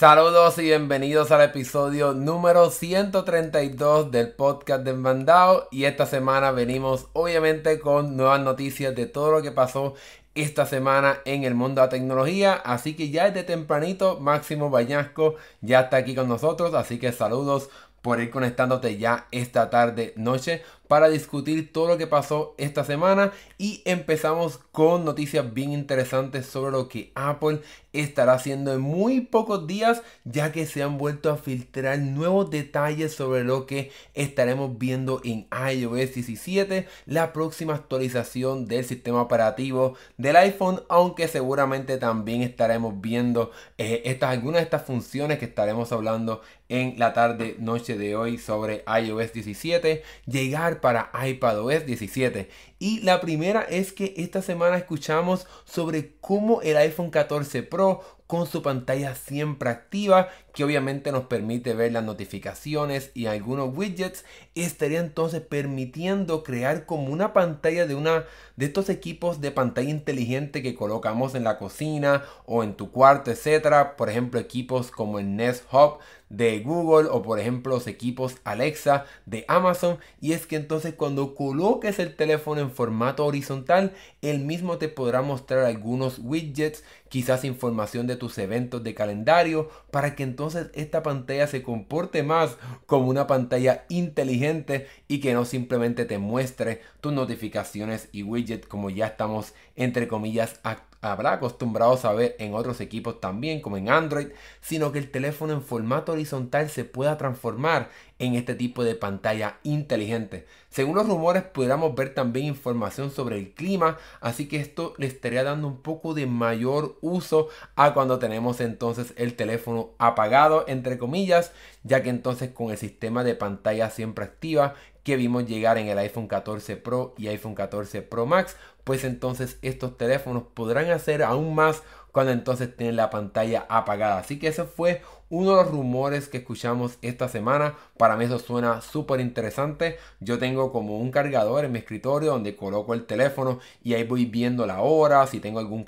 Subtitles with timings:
[0.00, 7.08] Saludos y bienvenidos al episodio número 132 del podcast de Mandao y esta semana venimos
[7.12, 9.92] obviamente con nuevas noticias de todo lo que pasó
[10.34, 12.54] esta semana en el mundo de la tecnología.
[12.54, 16.72] Así que ya desde tempranito, Máximo Bañasco ya está aquí con nosotros.
[16.72, 17.68] Así que saludos
[18.00, 23.30] por ir conectándote ya esta tarde, noche para discutir todo lo que pasó esta semana
[23.58, 27.60] y empezamos con noticias bien interesantes sobre lo que Apple
[27.92, 33.14] estará haciendo en muy pocos días ya que se han vuelto a filtrar nuevos detalles
[33.14, 40.34] sobre lo que estaremos viendo en iOS 17 la próxima actualización del sistema operativo del
[40.34, 46.42] iPhone aunque seguramente también estaremos viendo eh, estas, algunas de estas funciones que estaremos hablando
[46.68, 52.48] en la tarde noche de hoy sobre iOS 17 llegar para iPadOS 17.
[52.82, 58.46] Y la primera es que esta semana escuchamos sobre cómo el iPhone 14 Pro con
[58.46, 65.00] su pantalla siempre activa, que obviamente nos permite ver las notificaciones y algunos widgets, estaría
[65.00, 70.76] entonces permitiendo crear como una pantalla de una de estos equipos de pantalla inteligente que
[70.76, 73.96] colocamos en la cocina o en tu cuarto, etcétera.
[73.96, 75.98] Por ejemplo, equipos como el Nest Hub
[76.30, 81.34] de Google o por ejemplo los equipos Alexa de Amazon y es que entonces cuando
[81.34, 83.92] coloques el teléfono formato horizontal
[84.22, 90.14] el mismo te podrá mostrar algunos widgets quizás información de tus eventos de calendario para
[90.14, 96.04] que entonces esta pantalla se comporte más como una pantalla inteligente y que no simplemente
[96.04, 100.60] te muestre tus notificaciones y widgets como ya estamos entre comillas
[101.00, 104.28] habrá acostumbrados a ver en otros equipos también, como en Android,
[104.60, 109.58] sino que el teléfono en formato horizontal se pueda transformar en este tipo de pantalla
[109.62, 110.46] inteligente.
[110.68, 115.42] Según los rumores, pudiéramos ver también información sobre el clima, así que esto le estaría
[115.42, 121.52] dando un poco de mayor uso a cuando tenemos entonces el teléfono apagado, entre comillas,
[121.82, 125.98] ya que entonces con el sistema de pantalla siempre activa que vimos llegar en el
[125.98, 128.56] iPhone 14 Pro y iPhone 14 Pro Max,
[128.90, 134.18] pues entonces estos teléfonos podrán hacer aún más cuando entonces tienen la pantalla apagada.
[134.18, 137.76] Así que ese fue uno de los rumores que escuchamos esta semana.
[137.96, 139.96] Para mí eso suena súper interesante.
[140.18, 144.24] Yo tengo como un cargador en mi escritorio donde coloco el teléfono y ahí voy
[144.24, 145.84] viendo la hora, si tengo algún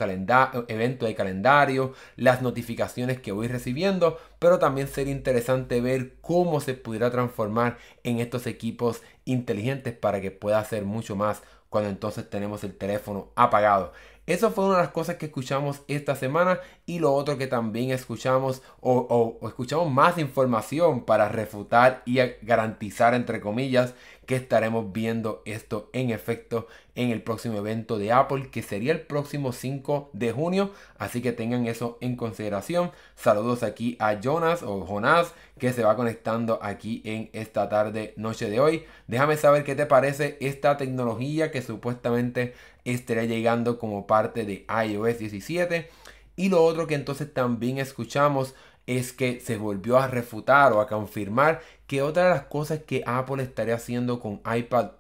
[0.69, 4.17] evento de calendario, las notificaciones que voy recibiendo.
[4.39, 10.31] Pero también sería interesante ver cómo se pudiera transformar en estos equipos inteligentes para que
[10.31, 13.95] pueda hacer mucho más cuando entonces tenemos el teléfono apagado.
[14.33, 17.91] Eso fue una de las cosas que escuchamos esta semana y lo otro que también
[17.91, 23.93] escuchamos o, escuchamos más información para refutar y garantizar entre comillas
[24.25, 29.03] que estaremos viendo esto en efecto en el próximo evento de Apple que sería el
[29.03, 30.71] próximo 5 de junio.
[30.97, 32.91] Así que tengan eso en consideración.
[33.15, 38.49] Saludos aquí a Jonas o Jonas que se va conectando aquí en esta tarde noche
[38.49, 38.85] de hoy.
[39.09, 42.55] Déjame saber qué te parece esta tecnología que supuestamente
[42.85, 45.89] estará llegando como parte de iOS 17
[46.37, 48.55] y lo otro que entonces también escuchamos
[48.87, 53.05] es que se volvió a refutar o a confirmar que otra de las cosas que
[53.07, 54.93] Apple estaría haciendo con iPad,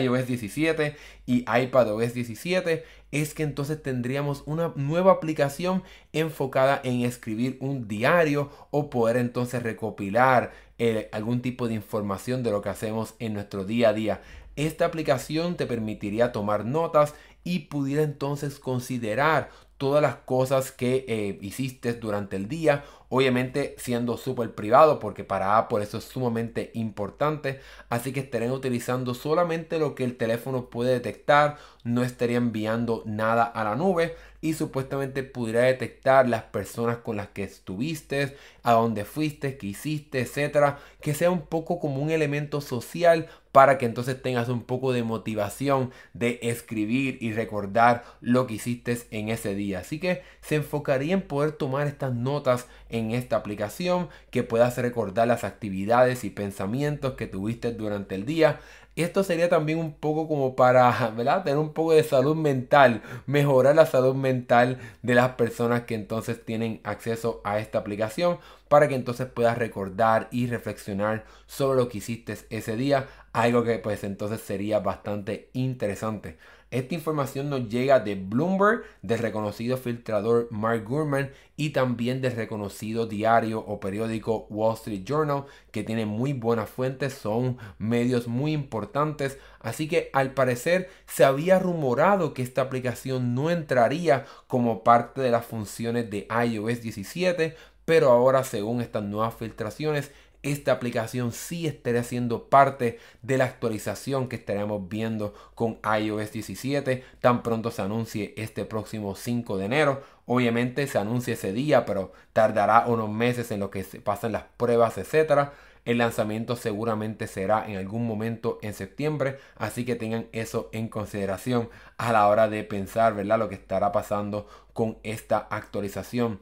[0.00, 5.82] iOS 17 y iPadOS 17 es que entonces tendríamos una nueva aplicación
[6.12, 12.52] enfocada en escribir un diario o poder entonces recopilar eh, algún tipo de información de
[12.52, 14.20] lo que hacemos en nuestro día a día.
[14.56, 17.14] Esta aplicación te permitiría tomar notas
[17.44, 24.16] y pudiera entonces considerar todas las cosas que eh, hiciste durante el día obviamente siendo
[24.16, 27.60] súper privado porque para Apple eso es sumamente importante.
[27.90, 33.42] Así que estarían utilizando solamente lo que el teléfono puede detectar no estaría enviando nada
[33.42, 39.04] a la nube y supuestamente pudiera detectar las personas con las que estuviste, a dónde
[39.04, 44.20] fuiste, qué hiciste, etcétera, que sea un poco como un elemento social para que entonces
[44.20, 49.80] tengas un poco de motivación de escribir y recordar lo que hiciste en ese día.
[49.80, 55.28] Así que se enfocaría en poder tomar estas notas en esta aplicación, que puedas recordar
[55.28, 58.60] las actividades y pensamientos que tuviste durante el día.
[58.96, 61.44] Esto sería también un poco como para, ¿verdad?
[61.44, 66.44] Tener un poco de salud mental, mejorar la salud mental de las personas que entonces
[66.44, 68.38] tienen acceso a esta aplicación
[68.68, 73.78] para que entonces puedas recordar y reflexionar sobre lo que hiciste ese día, algo que
[73.78, 76.36] pues entonces sería bastante interesante.
[76.70, 83.06] Esta información nos llega de Bloomberg, del reconocido filtrador Mark Gurman y también del reconocido
[83.06, 89.36] diario o periódico Wall Street Journal, que tiene muy buenas fuentes, son medios muy importantes.
[89.58, 95.32] Así que al parecer se había rumorado que esta aplicación no entraría como parte de
[95.32, 100.12] las funciones de iOS 17, pero ahora según estas nuevas filtraciones
[100.42, 107.04] esta aplicación sí estaría siendo parte de la actualización que estaremos viendo con iOS 17
[107.20, 110.02] tan pronto se anuncie este próximo 5 de enero.
[110.26, 114.44] Obviamente se anuncia ese día, pero tardará unos meses en lo que se pasan las
[114.56, 115.52] pruebas, etcétera.
[115.84, 121.70] El lanzamiento seguramente será en algún momento en septiembre, así que tengan eso en consideración
[121.96, 123.38] a la hora de pensar, ¿verdad?
[123.38, 126.40] Lo que estará pasando con esta actualización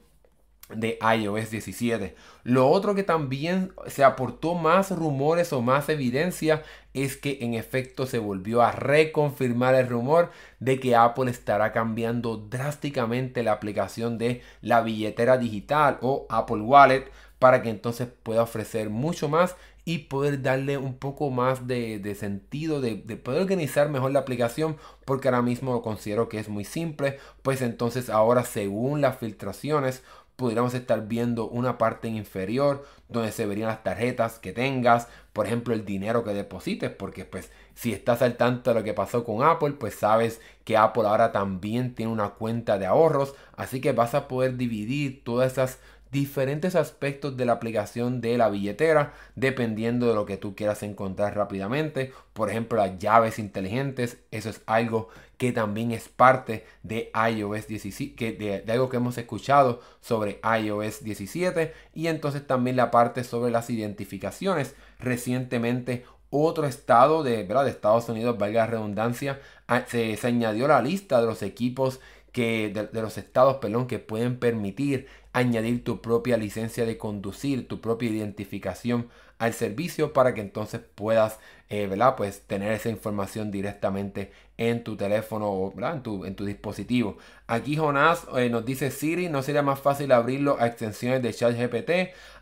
[0.69, 2.15] de iOS 17.
[2.45, 6.63] Lo otro que también se aportó más rumores o más evidencia
[6.95, 10.31] es que en efecto se volvió a reconfirmar el rumor
[10.61, 17.11] de que Apple estará cambiando drásticamente la aplicación de la billetera digital o Apple Wallet
[17.39, 19.57] para que entonces pueda ofrecer mucho más
[19.89, 24.77] y poder darle un poco más de, sentido, de, de, poder organizar mejor la aplicación,
[25.07, 30.03] porque ahora mismo considero que es muy simple, pues entonces ahora según las filtraciones
[30.39, 35.75] pudiéramos estar viendo una parte inferior donde se verían las tarjetas que tengas, por ejemplo
[35.75, 39.45] el dinero que deposites, porque pues si estás al tanto de lo que pasó con
[39.45, 44.17] Apple, pues sabes que Apple ahora también tiene una cuenta de ahorros, así que vas
[44.17, 45.79] a poder dividir todas esas
[46.11, 51.37] diferentes aspectos de la aplicación de la billetera dependiendo de lo que tú quieras encontrar
[51.37, 52.13] rápidamente.
[52.33, 58.17] Por ejemplo, las llaves inteligentes, eso es algo que también es parte de iOS 17,
[58.17, 58.33] que
[58.65, 63.71] de, algo que hemos escuchado sobre iOS 17 y entonces también la parte sobre las
[63.71, 64.75] identificaciones.
[64.99, 67.65] Recientemente otro estado de, ¿verdad?
[67.65, 69.41] de Estados Unidos, valga la redundancia,
[69.87, 72.01] se, se añadió la lista de los equipos
[72.33, 77.81] que de, los estados perdón, que pueden permitir añadir tu propia licencia de conducir, tu
[77.81, 79.09] propia identificación
[79.39, 81.39] al servicio para que entonces puedas
[81.71, 82.15] eh, ¿verdad?
[82.17, 87.19] Pues tener esa información directamente en tu teléfono o En, tu, en tu dispositivo.
[87.47, 91.91] Aquí Jonás eh, nos dice Siri, ¿no sería más fácil abrirlo a extensiones de ChatGPT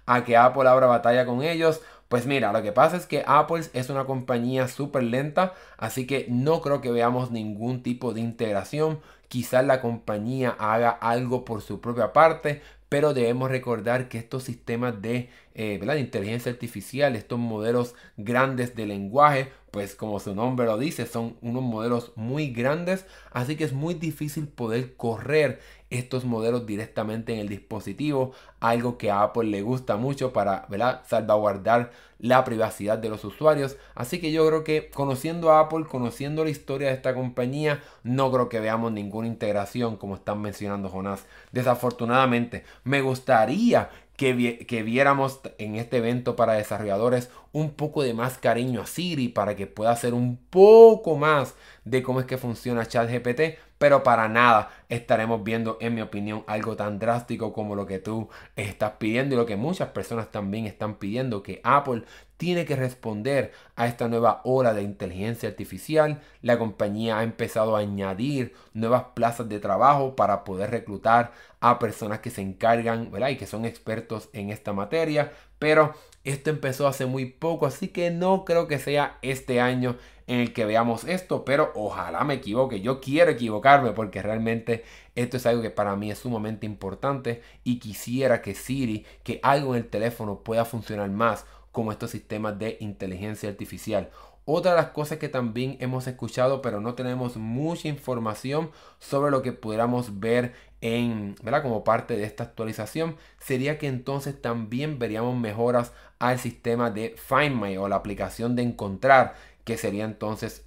[0.07, 1.83] a que Apple abra batalla con ellos?
[2.09, 6.27] Pues mira, lo que pasa es que Apple es una compañía súper lenta, así que
[6.29, 9.01] no creo que veamos ningún tipo de integración.
[9.29, 15.03] Quizás la compañía haga algo por su propia parte, pero debemos recordar que estos sistemas
[15.03, 21.07] de, eh, inteligencia artificial, estos modelos grandes de lenguaje, pues como su nombre lo dice,
[21.07, 27.33] son unos modelos muy grandes, así que es muy difícil poder correr estos modelos directamente
[27.33, 30.67] en el dispositivo, algo que a Apple le gusta mucho para
[31.07, 33.77] salvaguardar la privacidad de los usuarios.
[33.95, 38.31] Así que yo creo que conociendo a Apple, conociendo la historia de esta compañía, no
[38.33, 41.27] creo que veamos ninguna integración como están mencionando Jonás.
[41.53, 48.37] Desafortunadamente, me gustaría que, que, viéramos en este evento para desarrolladores un poco de más
[48.37, 51.55] cariño a Siri para que pueda hacer un poco más
[51.87, 56.77] de cómo es que funciona ChatGPT, pero para nada estaremos viendo, en mi opinión, algo
[56.77, 60.97] tan drástico como lo que tú estás pidiendo y lo que muchas personas también están
[60.97, 62.03] pidiendo, que Apple
[62.37, 66.21] tiene que responder a esta nueva ola de inteligencia artificial.
[66.43, 72.21] La compañía ha empezado a añadir nuevas plazas de trabajo para poder reclutar a personas
[72.21, 73.31] que se encargan ¿verdad?
[73.31, 75.33] y que son expertos en esta materia.
[75.59, 75.95] Pero
[76.25, 79.97] esto empezó hace muy poco, así que no creo que sea este año
[80.27, 82.81] en el que veamos esto, pero ojalá me equivoque.
[82.81, 84.85] Yo quiero equivocarme porque realmente
[85.15, 89.75] esto es algo que para mí es sumamente importante y quisiera que Siri, que algo
[89.75, 94.11] en el teléfono pueda funcionar más como estos sistemas de inteligencia artificial.
[94.49, 98.71] Otra de las cosas que también hemos escuchado, pero no tenemos mucha información
[99.01, 101.63] sobre lo que pudiéramos ver en, ¿verdad?
[101.63, 107.61] Como parte de esta actualización, sería que entonces también veríamos mejoras al sistema de Find
[107.61, 110.65] My o la aplicación de encontrar, que sería entonces.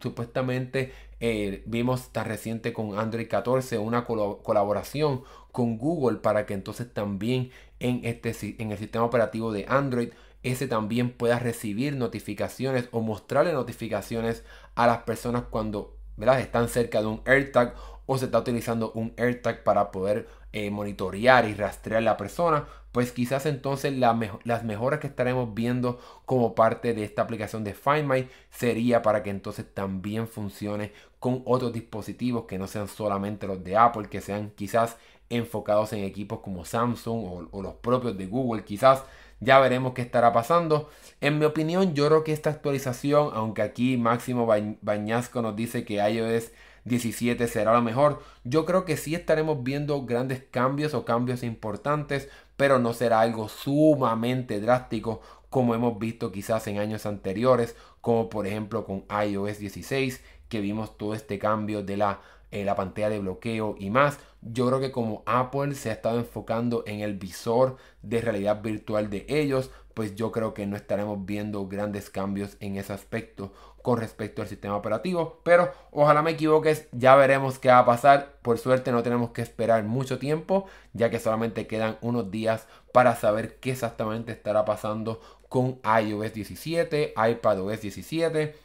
[0.00, 6.92] Supuestamente eh, vimos tan reciente con Android 14 una colaboración con Google para que entonces
[6.92, 10.08] también en, este, en el sistema operativo de Android
[10.42, 14.42] ese también pueda recibir notificaciones o mostrarle notificaciones
[14.74, 15.96] a las personas cuando
[16.38, 17.74] están cerca de un AirTag
[18.06, 22.66] o se está utilizando un AirTag para poder eh, monitorear y rastrear a la persona,
[22.92, 28.06] pues quizás entonces las mejoras que estaremos viendo como parte de esta aplicación de Find
[28.06, 33.64] My sería para que entonces también funcione con otros dispositivos que no sean solamente los
[33.64, 34.98] de Apple, que sean quizás
[35.30, 39.04] enfocados en equipos como Samsung o, o los propios de Google, quizás
[39.42, 40.88] ya veremos qué estará pasando.
[41.20, 44.46] En mi opinión, yo creo que esta actualización, aunque aquí Máximo
[44.82, 46.52] Bañasco nos dice que iOS
[46.84, 52.28] 17 será lo mejor, yo creo que sí estaremos viendo grandes cambios o cambios importantes,
[52.56, 55.20] pero no será algo sumamente drástico
[55.52, 60.96] como hemos visto quizás en años anteriores, como por ejemplo con iOS 16, que vimos
[60.96, 64.18] todo este cambio de la, eh, la pantalla de bloqueo y más.
[64.40, 69.10] Yo creo que como Apple se ha estado enfocando en el visor de realidad virtual
[69.10, 73.98] de ellos, pues yo creo que no estaremos viendo grandes cambios en ese aspecto con
[73.98, 75.40] respecto al sistema operativo.
[75.42, 78.38] Pero ojalá me equivoques, ya veremos qué va a pasar.
[78.42, 83.16] Por suerte no tenemos que esperar mucho tiempo, ya que solamente quedan unos días para
[83.16, 88.61] saber qué exactamente estará pasando con iOS 17, iPadOS 17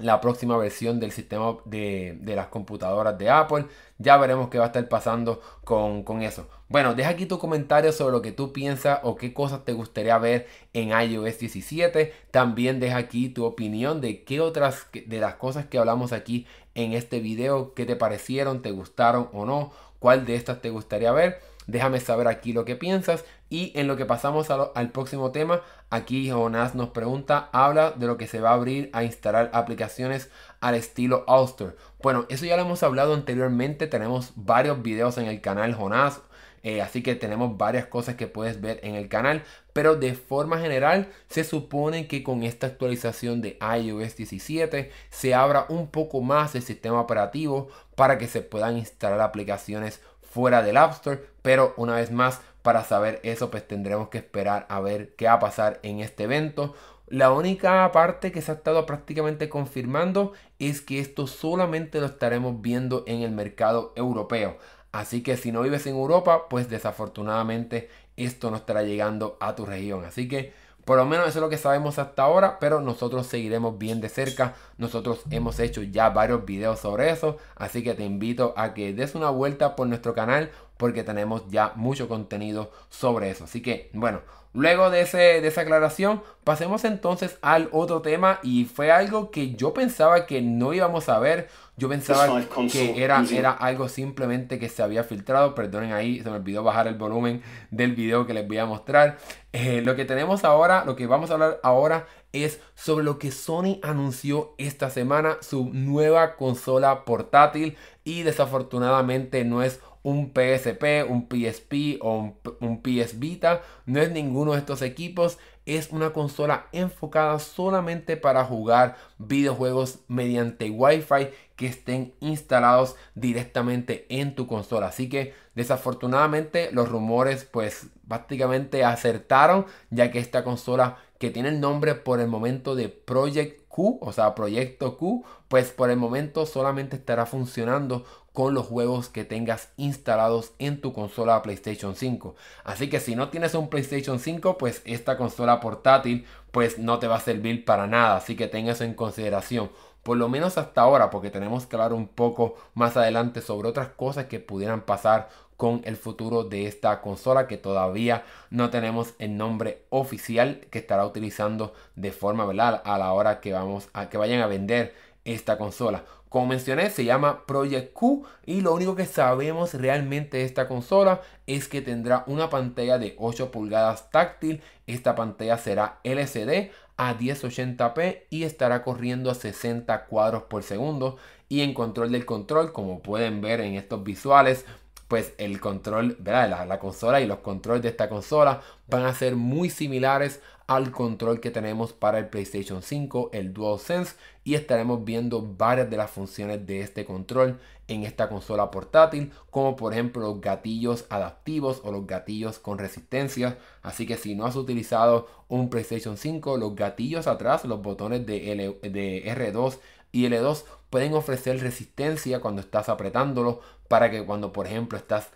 [0.00, 3.66] la próxima versión del sistema de, las computadoras de Apple.
[3.98, 6.48] Ya veremos qué va a estar pasando con, con, eso.
[6.68, 10.18] Bueno, deja aquí tu comentario sobre lo que tú piensas o qué cosas te gustaría
[10.18, 12.12] ver en iOS 17.
[12.30, 16.92] También deja aquí tu opinión de qué otras de las cosas que hablamos aquí en
[16.92, 21.40] este video, qué te parecieron, te gustaron o no, cuál de estas te gustaría ver.
[21.66, 23.24] Déjame saber aquí lo que piensas.
[23.50, 28.18] Y en lo que pasamos al próximo tema, aquí Jonas nos pregunta, habla de lo
[28.18, 31.76] que se va a abrir a instalar aplicaciones al estilo Auster.
[32.02, 36.20] Bueno, eso ya lo hemos hablado anteriormente, tenemos varios videos en el canal Jonas.
[36.62, 39.44] Eh, así que tenemos varias cosas que puedes ver en el canal.
[39.72, 45.66] Pero de forma general se supone que con esta actualización de iOS 17 se abra
[45.68, 50.92] un poco más el sistema operativo para que se puedan instalar aplicaciones fuera del App
[50.92, 51.20] Store.
[51.42, 55.32] Pero una vez más, para saber eso, pues tendremos que esperar a ver qué va
[55.32, 56.74] a pasar en este evento.
[57.06, 62.60] La única parte que se ha estado prácticamente confirmando es que esto solamente lo estaremos
[62.60, 64.58] viendo en el mercado europeo.
[64.92, 69.64] Así que si no vives en Europa, pues desafortunadamente esto no estará llegando a tu
[69.64, 70.04] región.
[70.04, 70.52] Así que
[70.88, 74.08] por lo menos eso es lo que sabemos hasta ahora, pero nosotros seguiremos bien de
[74.08, 74.54] cerca.
[74.78, 79.14] Nosotros hemos hecho ya varios videos sobre eso, así que te invito a que des
[79.14, 83.44] una vuelta por nuestro canal porque tenemos ya mucho contenido sobre eso.
[83.44, 84.22] Así que, bueno,
[84.54, 89.74] luego de, de esa aclaración, pasemos entonces al otro tema y fue algo que yo
[89.74, 91.50] pensaba que no íbamos a ver.
[91.78, 95.54] Yo pensaba que era, era algo simplemente que se había filtrado.
[95.54, 99.18] Perdonen ahí, se me olvidó bajar el volumen del video que les voy a mostrar.
[99.52, 103.30] Eh, lo que tenemos ahora, lo que vamos a hablar ahora es sobre lo que
[103.30, 111.28] Sony anunció esta semana, su nueva consola portátil y desafortunadamente no es un PSP, un
[111.28, 113.62] PSP o un, PS Vita.
[113.86, 115.38] No es ninguno de estos equipos.
[115.68, 124.34] Es una consola enfocada solamente para jugar videojuegos mediante Wi-Fi que estén instalados directamente en
[124.34, 124.86] tu consola.
[124.86, 131.60] Así que desafortunadamente los rumores pues prácticamente acertaron ya que esta consola que tiene el
[131.60, 136.46] nombre por el momento de Project Q, o sea, Proyecto Q, pues por el momento
[136.46, 138.06] solamente estará funcionando
[138.38, 142.36] con los juegos que tengas instalados en tu consola PlayStation 5.
[142.62, 147.08] Así que si no tienes un PlayStation 5, pues esta consola portátil pues no te
[147.08, 149.70] va a servir para nada, así que tengas en consideración
[150.04, 153.88] por lo menos hasta ahora, porque tenemos que hablar un poco más adelante sobre otras
[153.88, 159.36] cosas que pudieran pasar con el futuro de esta consola que todavía no tenemos el
[159.36, 162.82] nombre oficial que estará utilizando de forma ¿verdad?
[162.84, 166.04] a la hora que vamos a que vayan a vender esta consola.
[166.28, 171.22] Como mencioné, se llama Project Q y lo único que sabemos realmente de esta consola
[171.46, 174.62] es que tendrá una pantalla de 8 pulgadas táctil.
[174.86, 181.16] Esta pantalla será LCD a 1080p y estará corriendo a 60 cuadros por segundo.
[181.48, 184.66] Y en control del control, como pueden ver en estos visuales,
[185.06, 186.50] pues el control, ¿verdad?
[186.50, 190.92] La, la, consola y los controles de esta consola van a ser muy similares al
[190.92, 196.10] control que tenemos para el PlayStation 5, el DualSense, y estaremos viendo varias de las
[196.10, 197.58] funciones de este control
[197.88, 203.58] en esta consola portátil, como por ejemplo los gatillos adaptivos o los gatillos con resistencia.
[203.82, 208.52] Así que si no has utilizado un PlayStation 5, los gatillos atrás, los botones de,
[208.52, 209.78] L, de R2
[210.12, 215.30] y L2 pueden ofrecer resistencia cuando estás apretándolo para que cuando por ejemplo estás.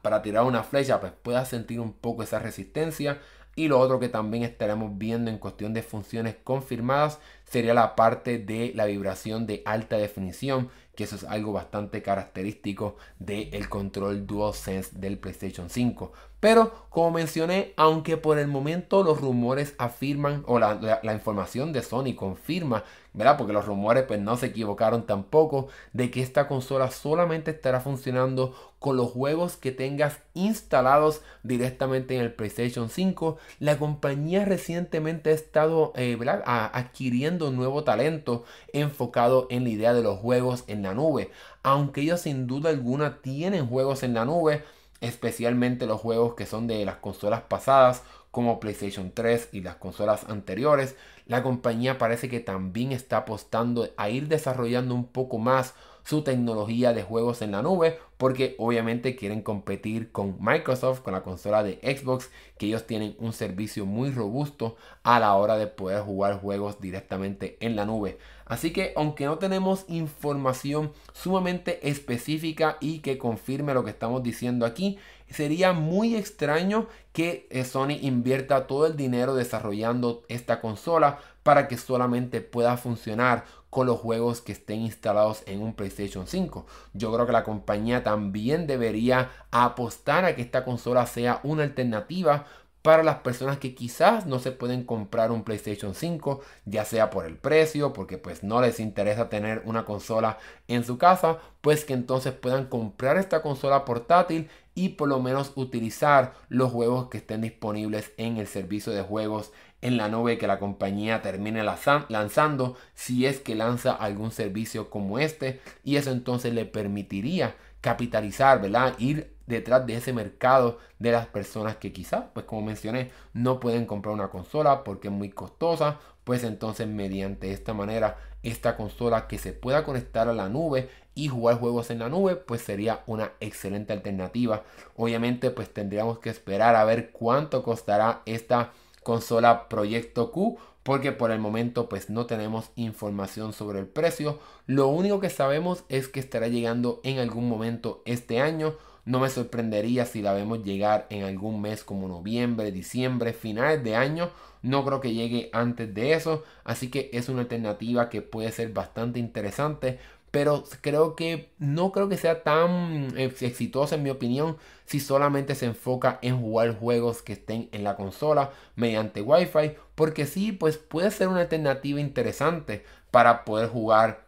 [0.00, 3.20] Para tirar una flecha, pues puedas sentir un poco esa resistencia.
[3.56, 8.38] Y lo otro que también estaremos viendo en cuestión de funciones confirmadas sería la parte
[8.38, 14.98] de la vibración de alta definición, que eso es algo bastante característico del control DualSense
[14.98, 16.12] del PlayStation 5.
[16.40, 22.14] Pero como mencioné, aunque por el momento los rumores afirman o la, información de Sony
[22.16, 22.82] confirma,
[23.12, 23.36] ¿verdad?
[23.36, 28.54] Porque los rumores pues no se equivocaron tampoco de que esta consola solamente estará funcionando
[28.78, 33.36] con los juegos que tengas instalados directamente en el PlayStation 5.
[33.58, 40.18] La compañía recientemente ha estado eh, adquiriendo nuevo talento enfocado en la idea de los
[40.18, 41.30] juegos en la nube.
[41.62, 44.64] Aunque ellos sin duda alguna tienen juegos en la nube
[45.00, 50.24] especialmente los juegos que son de las consolas pasadas, como PlayStation 3 y las consolas
[50.28, 56.22] anteriores, la compañía parece que también está apostando a ir desarrollando un poco más su
[56.22, 61.62] tecnología de juegos en la nube porque obviamente quieren competir con Microsoft, con la consola
[61.62, 66.38] de Xbox, que ellos tienen un servicio muy robusto a la hora de poder jugar
[66.38, 68.18] juegos directamente en la nube.
[68.44, 74.66] Así que aunque no tenemos información sumamente específica y que confirme lo que estamos diciendo
[74.66, 74.98] aquí,
[75.30, 81.78] sería muy extraño que eh, Sony invierta todo el dinero desarrollando esta consola para que
[81.78, 86.66] solamente pueda funcionar con los juegos que estén instalados en un PlayStation 5.
[86.92, 92.46] Yo creo que la compañía también debería apostar a que esta consola sea una alternativa
[92.82, 97.26] para las personas que quizás no se pueden comprar un PlayStation 5, ya sea por
[97.26, 101.92] el precio, porque pues no les interesa tener una consola en su casa, pues que
[101.92, 107.42] entonces puedan comprar esta consola portátil y por lo menos utilizar los juegos que estén
[107.42, 111.64] disponibles en el servicio de juegos en la nube que la compañía termine
[112.08, 118.60] lanzando si es que lanza algún servicio como este y eso entonces le permitiría capitalizar,
[118.60, 118.94] ¿verdad?
[118.98, 123.86] Ir detrás de ese mercado de las personas que quizás, pues como mencioné, no pueden
[123.86, 129.38] comprar una consola porque es muy costosa, pues entonces mediante esta manera, esta consola que
[129.38, 133.32] se pueda conectar a la nube y jugar juegos en la nube, pues sería una
[133.40, 134.62] excelente alternativa.
[134.96, 138.70] Obviamente, pues tendríamos que esperar a ver cuánto costará esta
[139.10, 144.38] consola Proyecto Q porque por el momento pues no tenemos información sobre el precio.
[144.68, 148.76] Lo único que sabemos es que estará llegando en algún momento este año.
[149.04, 153.96] No me sorprendería si la vemos llegar en algún mes como noviembre, diciembre, finales de
[153.96, 154.30] año.
[154.62, 156.44] No creo que llegue antes de eso.
[156.62, 159.98] Así que es una alternativa que puede ser bastante interesante
[160.30, 165.66] pero creo que no creo que sea tan exitosa en mi opinión si solamente se
[165.66, 171.10] enfoca en jugar juegos que estén en la consola mediante Wi-Fi, porque sí, pues puede
[171.10, 174.24] ser una alternativa interesante para poder jugar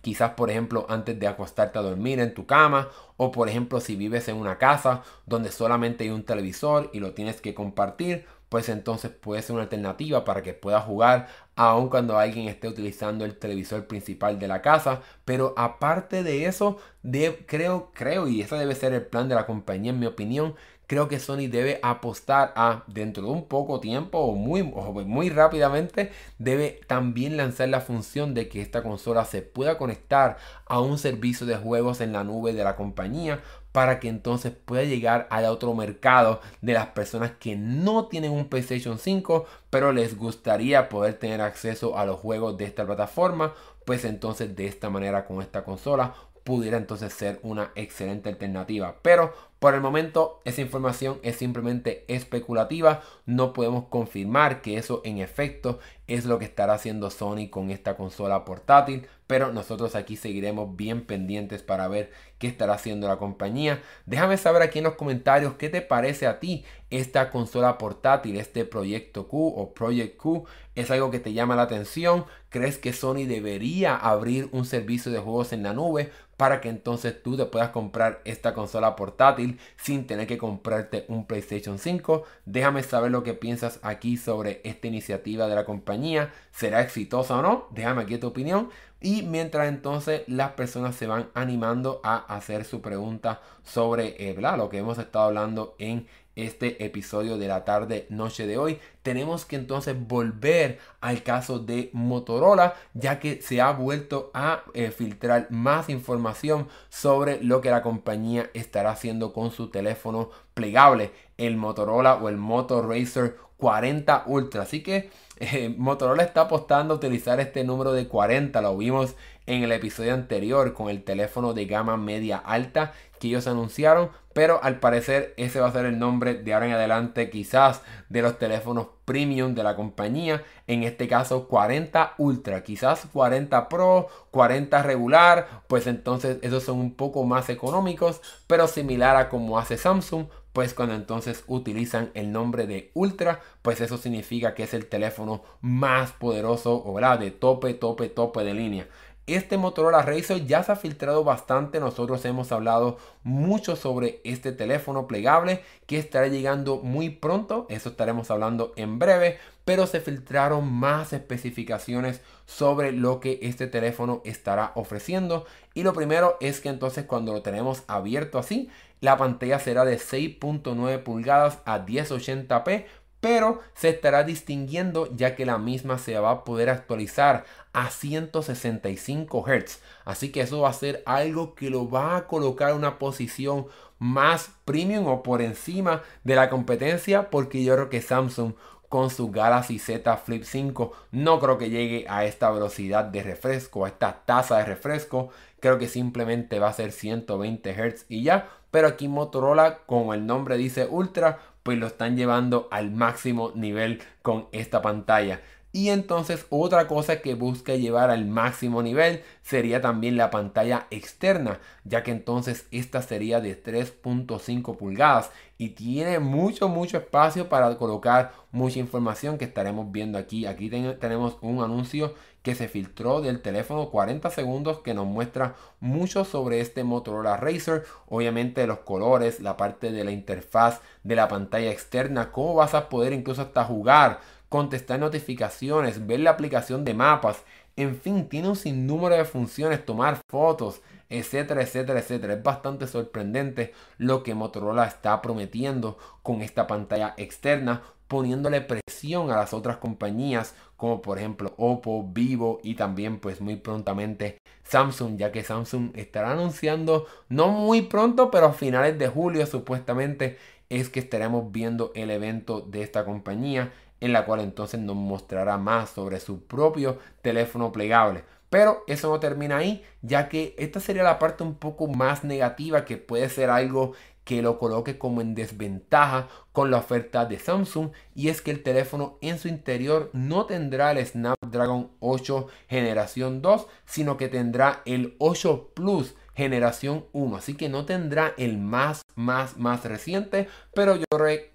[0.00, 3.94] quizás por ejemplo antes de acostarte a dormir en tu cama o por ejemplo si
[3.94, 8.68] vives en una casa donde solamente hay un televisor y lo tienes que compartir pues
[8.68, 13.38] entonces puede ser una alternativa para que puedas jugar aun cuando alguien esté utilizando el
[13.38, 15.00] televisor principal de la casa.
[15.24, 19.46] Pero aparte de eso, de, creo, creo, y ese debe ser el plan de la
[19.46, 20.54] compañía en mi opinión,
[20.86, 26.12] creo que Sony debe apostar a, dentro de un poco tiempo o muy, muy rápidamente,
[26.36, 30.36] debe también lanzar la función de que esta consola se pueda conectar
[30.66, 33.40] a un servicio de juegos en la nube de la compañía
[33.72, 38.48] para que entonces pueda llegar al otro mercado de las personas que no tienen un
[38.48, 43.54] PlayStation 5 pero les gustaría poder tener acceso a los juegos de esta plataforma
[43.84, 48.96] pues entonces de esta manera con esta consola pudiera entonces ser una excelente alternativa.
[49.02, 49.32] Pero
[49.62, 55.78] por el momento esa información es simplemente especulativa, no podemos confirmar que eso en efecto
[56.08, 61.06] es lo que estará haciendo Sony con esta consola portátil, pero nosotros aquí seguiremos bien
[61.06, 63.80] pendientes para ver qué estará haciendo la compañía.
[64.04, 68.64] Déjame saber aquí en los comentarios qué te parece a ti esta consola portátil, este
[68.64, 70.44] proyecto Q o Project Q.
[70.74, 72.24] ¿Es algo que te llama la atención?
[72.48, 76.10] ¿Crees que Sony debería abrir un servicio de juegos en la nube
[76.42, 81.24] para que entonces tú te puedas comprar esta consola portátil sin tener que comprarte un
[81.24, 82.24] PlayStation 5.
[82.46, 86.32] Déjame saber lo que piensas aquí sobre esta iniciativa de la compañía.
[86.50, 87.68] ¿Será exitosa o no?
[87.70, 88.70] Déjame aquí tu opinión.
[89.00, 94.68] Y mientras entonces las personas se van animando a hacer su pregunta sobre eh, lo
[94.68, 98.78] que hemos estado hablando en este episodio de la tarde noche de hoy.
[99.02, 104.90] Tenemos que entonces volver al caso de Motorola ya que se ha vuelto a eh,
[104.90, 111.56] filtrar más información sobre lo que la compañía estará haciendo con su teléfono plegable el
[111.56, 114.62] Motorola o el Moto Racer 40 Ultra.
[114.62, 119.14] Así que eh, Motorola está apostando a utilizar este número de 40 lo vimos
[119.46, 124.58] en el episodio anterior con el teléfono de gama media alta que ellos anunciaron, pero
[124.64, 128.36] al parecer ese va a ser el nombre de ahora en adelante quizás de los
[128.36, 135.62] teléfonos premium de la compañía, en este caso 40 Ultra, quizás 40 Pro, 40 regular,
[135.68, 140.74] pues entonces esos son un poco más económicos, pero similar a como hace Samsung, pues
[140.74, 146.10] cuando entonces utilizan el nombre de Ultra, pues eso significa que es el teléfono más
[146.10, 148.88] poderoso, o de tope, tope, tope de línea.
[149.28, 155.06] Este Motorola Razr ya se ha filtrado bastante, nosotros hemos hablado mucho sobre este teléfono
[155.06, 161.12] plegable que estará llegando muy pronto, eso estaremos hablando en breve, pero se filtraron más
[161.12, 165.46] especificaciones sobre lo que este teléfono estará ofreciendo.
[165.72, 169.98] Y lo primero es que entonces cuando lo tenemos abierto así, la pantalla será de
[169.98, 172.86] 6.9 pulgadas a 1080p
[173.22, 179.44] pero se estará distinguiendo ya que la misma se va a poder actualizar a 165
[179.46, 179.78] Hz.
[180.04, 183.66] Así que eso va a ser algo que lo va a colocar en una posición
[184.00, 188.54] más premium o por encima de la competencia porque yo creo que Samsung
[188.88, 193.84] con su Galaxy Z Flip 5 no creo que llegue a esta velocidad de refresco,
[193.84, 195.28] a esta tasa de refresco.
[195.60, 198.48] Creo que simplemente va a ser 120 Hz y ya.
[198.72, 204.00] Pero aquí Motorola, como el nombre dice Ultra, pues lo están llevando al máximo nivel
[204.22, 205.40] con esta pantalla.
[205.74, 211.60] Y entonces otra cosa que busca llevar al máximo nivel sería también la pantalla externa,
[211.84, 218.32] ya que entonces esta sería de 3.5 pulgadas y tiene mucho, mucho espacio para colocar
[218.50, 220.44] mucha información que estaremos viendo aquí.
[220.44, 226.24] Aquí tenemos un anuncio que se filtró del teléfono 40 segundos que nos muestra mucho
[226.24, 227.84] sobre este Motorola Racer.
[228.08, 232.88] Obviamente los colores, la parte de la interfaz de la pantalla externa, cómo vas a
[232.88, 237.42] poder incluso hasta jugar contestar notificaciones, ver la aplicación de mapas,
[237.74, 242.34] en fin, tiene un sinnúmero de funciones, tomar fotos, etcétera, etcétera, etcétera.
[242.34, 249.36] Es bastante sorprendente lo que Motorola está prometiendo con esta pantalla externa, poniéndole presión a
[249.36, 255.30] las otras compañías como por ejemplo Oppo, Vivo y también pues muy prontamente Samsung, ya
[255.30, 260.38] que Samsung estará anunciando no muy pronto, pero a finales de julio supuestamente
[260.70, 265.56] es que estaremos viendo el evento de esta compañía en la cual entonces nos mostrará
[265.56, 268.24] más sobre su propio teléfono plegable.
[268.50, 272.84] Pero eso no termina ahí, ya que esta sería la parte un poco más negativa
[272.84, 273.92] que puede ser algo
[274.24, 278.62] que lo coloque como en desventaja con la oferta de Samsung y es que el
[278.62, 285.16] teléfono en su interior no tendrá el Snapdragon 8 generación 2 sino que tendrá el
[285.18, 291.04] 8 Plus generación 1 así que no tendrá el más más más reciente pero yo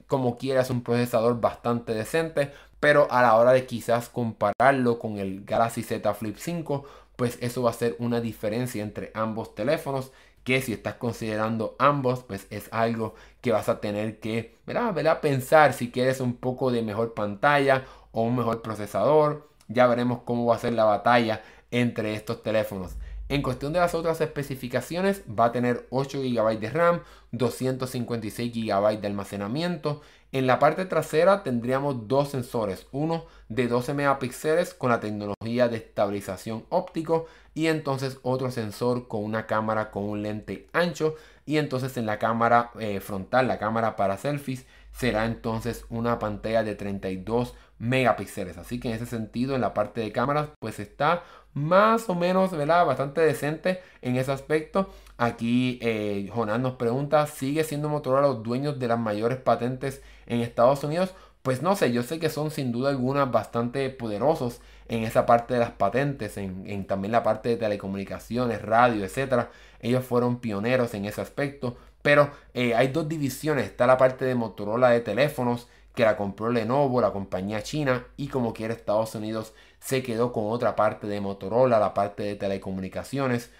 [0.07, 5.43] como quieras un procesador bastante decente, pero a la hora de quizás compararlo con el
[5.43, 10.11] Galaxy Z Flip 5, pues eso va a ser una diferencia entre ambos teléfonos
[10.47, 15.19] que si estás considerando ambos, pues es algo que vas a tener que ¿verdad?
[15.19, 17.83] pensar si quieres un poco de mejor pantalla
[18.13, 19.49] o un mejor procesador.
[19.67, 22.95] Ya veremos cómo va a ser la batalla entre estos teléfonos.
[23.27, 27.01] En cuestión de las otras especificaciones, va a tener 8 GB de RAM,
[27.33, 29.99] 256 GB de almacenamiento.
[30.33, 35.77] En la parte trasera tendríamos dos sensores, uno de 12 megapíxeles con la tecnología de
[35.77, 41.95] estabilización óptico y entonces otro sensor con una cámara con un lente ancho y entonces
[41.95, 47.55] en la cámara eh, frontal, la cámara para selfies, será entonces una pantalla de 32
[47.79, 48.57] megapíxeles.
[48.57, 52.51] Así que en ese sentido, en la parte de cámaras, pues está más o menos,
[52.51, 52.85] ¿verdad?
[52.85, 54.89] Bastante decente en ese aspecto.
[55.17, 60.41] Aquí eh, Jonás nos pregunta, ¿sigue siendo Motorola los dueños de las mayores patentes en
[60.41, 61.13] Estados Unidos?
[61.41, 64.59] Pues no sé, yo sé que son sin duda alguna bastante poderosos
[64.89, 69.49] en esa parte de las patentes, en, también la parte de telecomunicaciones, radio, etcétera.
[69.79, 71.77] Ellos fueron pioneros en ese aspecto.
[72.01, 73.65] Pero eh, hay dos divisiones.
[73.65, 78.27] Está la parte de Motorola de teléfonos que la compró Lenovo, la compañía china, y
[78.27, 83.51] como quiere Estados Unidos se quedó con otra parte de Motorola, la parte de telecomunicaciones.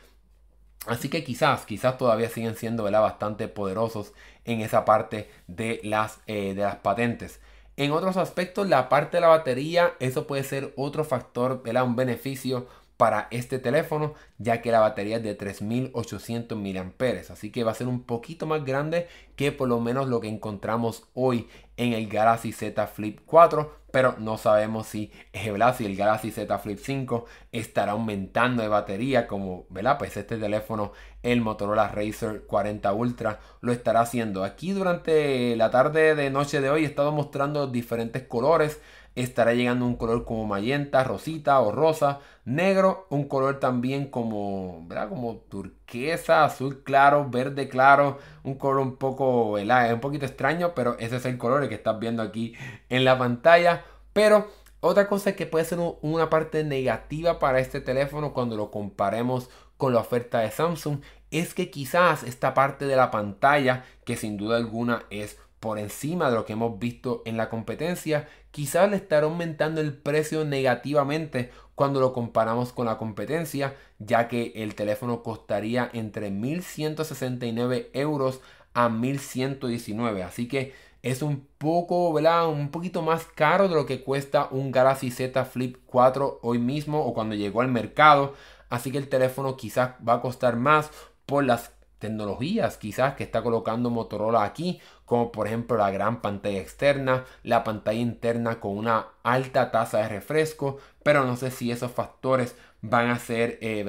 [0.88, 4.14] Así que quizás, quizás todavía siguen siendo bastante poderosos
[4.46, 7.40] en esa parte de las, eh, de las patentes.
[7.76, 12.68] En otros aspectos, la parte de la batería, eso puede ser otro factor, un beneficio
[12.98, 17.76] para este teléfono, ya que la batería es de 3800 mAh, así que va a
[17.76, 21.48] ser un poquito más grande que por lo menos lo que encontramos hoy
[21.78, 27.26] en el Galaxy Z Flip 4, pero no sabemos si, el Galaxy Z Flip 5
[27.52, 29.98] estará aumentando de batería como, ¿verdad?
[29.98, 30.92] Pues este teléfono,
[31.24, 34.44] el Motorola Racer 40 Ultra, lo estará haciendo.
[34.44, 38.80] Aquí durante la tarde de noche de hoy he estado mostrando diferentes colores
[39.24, 45.10] estará llegando un color como magenta, rosita o rosa, negro, un color también como, ¿verdad?
[45.10, 50.98] Como turquesa, azul claro, verde claro, un color un poco, Es un poquito extraño, pero
[51.00, 52.54] ese es el color que estás viendo aquí
[52.90, 53.86] en la pantalla.
[54.14, 54.48] Pero
[54.82, 59.94] otra cosa que puede ser una parte negativa para este teléfono cuando lo comparemos con
[59.94, 61.00] la oferta de Samsung
[61.32, 66.30] es que quizás esta parte de la pantalla, que sin duda alguna es por encima
[66.30, 71.52] de lo que hemos visto en la competencia, quizás le estará aumentando el precio negativamente
[71.76, 78.42] cuando lo comparamos con la competencia, ya que el teléfono costaría entre 1.169 euros
[78.74, 80.24] a 1.119.
[80.24, 82.48] Así que es un poco, ¿verdad?
[82.48, 87.06] Un poquito más caro de lo que cuesta un Galaxy Z Flip 4 hoy mismo
[87.06, 88.34] o cuando llegó al mercado.
[88.72, 90.90] Así que el teléfono quizás va a costar más
[91.28, 96.60] por las tecnologías quizás que está colocando Motorola aquí, como por ejemplo la gran pantalla
[96.60, 101.92] externa, la pantalla interna con una alta tasa de refresco, pero no sé si esos
[101.92, 103.86] factores van a ser eh,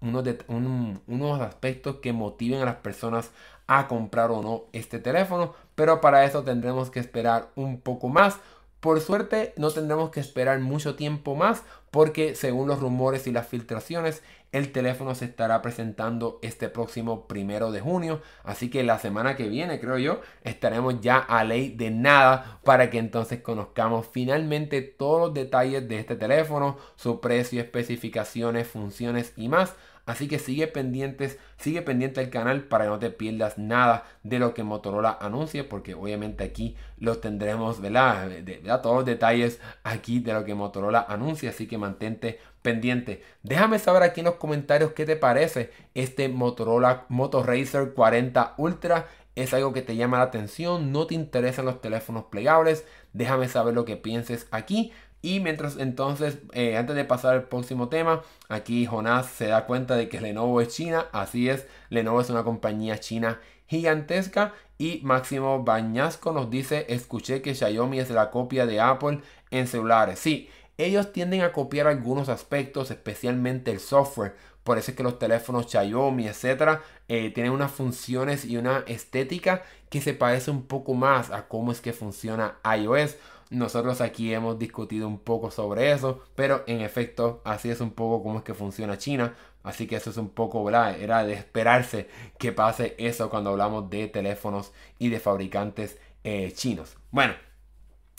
[0.00, 3.30] Unos, de, unos aspectos que motiven a las personas
[3.66, 8.38] a comprar o no este teléfono, pero para eso tendremos que esperar un poco más.
[8.80, 13.46] Por suerte no tendremos que esperar mucho tiempo más porque según los rumores y las
[13.46, 18.20] filtraciones el teléfono se estará presentando este próximo primero de junio.
[18.44, 22.90] Así que la semana que viene, creo yo, estaremos ya a ley de nada para
[22.90, 29.48] que entonces conozcamos finalmente todos los detalles de este teléfono, su precio, especificaciones, funciones y
[29.48, 29.74] más.
[30.04, 34.40] Así que sigue pendientes, sigue pendiente el canal para que no te pierdas nada de
[34.40, 38.28] lo que Motorola anuncie, porque obviamente aquí los tendremos, ¿verdad?
[38.28, 43.22] De, Todos los detalles aquí de lo que Motorola anuncia, así que mantente pendiente.
[43.42, 49.06] Déjame saber aquí en los comentarios qué te parece este Motorola Moto Racer 40 Ultra.
[49.34, 52.84] Es algo que te llama la atención, no te interesan los teléfonos plegables.
[53.12, 54.92] Déjame saber lo que pienses aquí.
[55.22, 59.96] Y mientras entonces, eh, antes de pasar al próximo tema, aquí Jonás se da cuenta
[59.96, 61.06] de que Lenovo es China.
[61.12, 64.52] Así es, Lenovo es una compañía china gigantesca.
[64.78, 69.20] Y Máximo Bañasco nos dice, escuché que Xiaomi es la copia de Apple
[69.52, 70.18] en celulares.
[70.18, 74.34] Sí, ellos tienden a copiar algunos aspectos, especialmente el software.
[74.64, 79.62] Por eso es que los teléfonos Xiaomi, etcétera, eh, tienen unas funciones y una estética
[79.88, 83.16] que se parece un poco más a cómo es que funciona iOS.
[83.52, 88.22] Nosotros aquí hemos discutido un poco sobre eso, pero en efecto así es un poco
[88.22, 89.34] como es que funciona China.
[89.62, 90.98] Así que eso es un poco, ¿verdad?
[90.98, 96.96] Era de esperarse que pase eso cuando hablamos de teléfonos y de fabricantes eh, chinos.
[97.10, 97.34] Bueno,